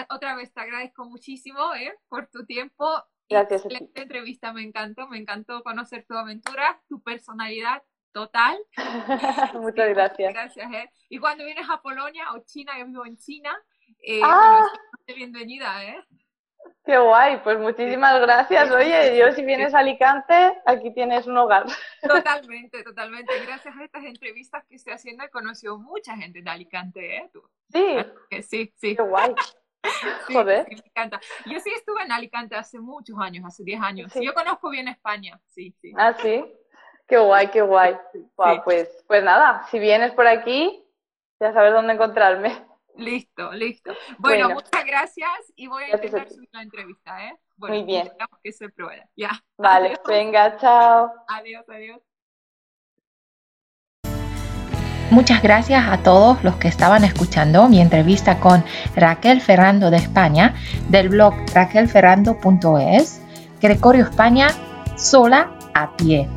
otra 0.08 0.36
vez 0.36 0.54
te 0.54 0.60
agradezco 0.62 1.04
muchísimo 1.04 1.74
¿eh? 1.74 1.94
por 2.08 2.28
tu 2.28 2.46
tiempo. 2.46 3.04
Gracias. 3.28 3.66
Excelente 3.66 4.00
entrevista, 4.00 4.54
me 4.54 4.62
encantó, 4.62 5.06
me 5.06 5.18
encantó 5.18 5.62
conocer 5.62 6.06
tu 6.08 6.14
aventura, 6.14 6.80
tu 6.88 7.02
personalidad 7.02 7.82
total. 8.16 8.56
Muchas 9.60 9.90
gracias. 9.90 10.32
Gracias. 10.32 10.72
¿eh? 10.72 10.90
Y 11.10 11.18
cuando 11.18 11.44
vienes 11.44 11.68
a 11.68 11.82
Polonia 11.82 12.32
o 12.32 12.38
China, 12.46 12.72
yo 12.78 12.86
vivo 12.86 13.04
en 13.04 13.18
China, 13.18 13.54
Eh, 14.02 14.20
ah. 14.24 14.66
bienvenida, 15.06 15.84
¿eh? 15.84 16.02
Qué 16.84 16.96
guay, 16.98 17.40
pues 17.44 17.58
muchísimas 17.58 18.20
gracias. 18.20 18.70
Oye, 18.70 19.16
yo 19.18 19.30
si 19.32 19.44
vienes 19.44 19.74
a 19.74 19.80
Alicante, 19.80 20.54
aquí 20.64 20.92
tienes 20.94 21.26
un 21.26 21.36
hogar. 21.36 21.66
Totalmente, 22.02 22.82
totalmente. 22.82 23.32
Gracias 23.46 23.76
a 23.76 23.84
estas 23.84 24.04
entrevistas 24.04 24.64
que 24.66 24.76
estoy 24.76 24.94
haciendo 24.94 25.22
he 25.24 25.30
conocido 25.30 25.78
mucha 25.78 26.16
gente 26.16 26.42
de 26.42 26.50
Alicante, 26.50 27.16
¿eh? 27.18 27.30
Sí. 27.70 28.42
Sí, 28.42 28.72
sí. 28.76 28.96
Qué 28.96 29.02
guay. 29.02 29.34
Joder. 30.32 30.66
me 30.68 30.76
encanta. 30.76 31.20
Yo 31.44 31.60
sí 31.60 31.70
estuve 31.76 32.02
en 32.02 32.12
Alicante 32.12 32.56
hace 32.56 32.80
muchos 32.80 33.16
años, 33.20 33.44
hace 33.46 33.62
10 33.62 33.80
años. 33.80 34.12
Yo 34.14 34.32
conozco 34.34 34.70
bien 34.70 34.88
España, 34.88 35.38
sí, 35.46 35.74
sí. 35.80 35.92
Ah, 35.96 36.14
sí. 36.20 36.44
Qué 37.06 37.18
guay, 37.18 37.48
qué 37.48 37.62
guay. 37.62 37.96
pues, 38.64 39.04
pues 39.06 39.22
nada, 39.22 39.66
si 39.70 39.78
vienes 39.78 40.12
por 40.12 40.26
aquí, 40.26 40.84
ya 41.40 41.52
sabes 41.52 41.72
dónde 41.72 41.94
encontrarme. 41.94 42.66
Listo, 42.96 43.52
listo. 43.52 43.92
Bueno, 44.18 44.48
muchas 44.48 44.84
gracias 44.86 45.52
y 45.54 45.66
voy 45.66 45.84
a 45.84 45.96
intentar 45.96 46.28
subir 46.30 46.48
la 46.52 46.62
entrevista, 46.62 47.26
¿eh? 47.26 47.38
Muy 47.58 47.84
bien. 47.84 48.10
que 48.42 48.52
se 48.52 48.68
pruebe. 48.70 49.06
Ya. 49.16 49.30
Vale, 49.58 49.98
venga, 50.06 50.56
chao. 50.56 51.12
Adiós, 51.28 51.64
adiós. 51.68 52.00
Muchas 55.10 55.42
gracias 55.42 55.86
a 55.88 56.02
todos 56.02 56.42
los 56.42 56.56
que 56.56 56.68
estaban 56.68 57.04
escuchando 57.04 57.68
mi 57.68 57.80
entrevista 57.80 58.40
con 58.40 58.64
Raquel 58.96 59.40
Ferrando 59.40 59.90
de 59.90 59.98
España 59.98 60.54
del 60.88 61.10
blog 61.10 61.34
raquelferrando.es, 61.54 63.22
que 63.60 63.68
recorrió 63.68 64.04
España 64.04 64.48
sola 64.96 65.56
a 65.74 65.96
pie. 65.96 66.28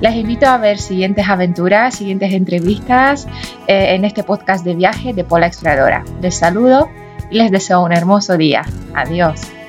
Les 0.00 0.14
invito 0.14 0.46
a 0.46 0.56
ver 0.56 0.78
siguientes 0.78 1.28
aventuras, 1.28 1.94
siguientes 1.94 2.32
entrevistas 2.32 3.26
eh, 3.66 3.94
en 3.94 4.04
este 4.04 4.22
podcast 4.24 4.64
de 4.64 4.74
viaje 4.74 5.12
de 5.12 5.24
Pola 5.24 5.46
Exploradora. 5.46 6.04
Les 6.22 6.36
saludo 6.36 6.88
y 7.30 7.38
les 7.38 7.50
deseo 7.50 7.82
un 7.82 7.92
hermoso 7.92 8.36
día. 8.36 8.64
Adiós. 8.94 9.59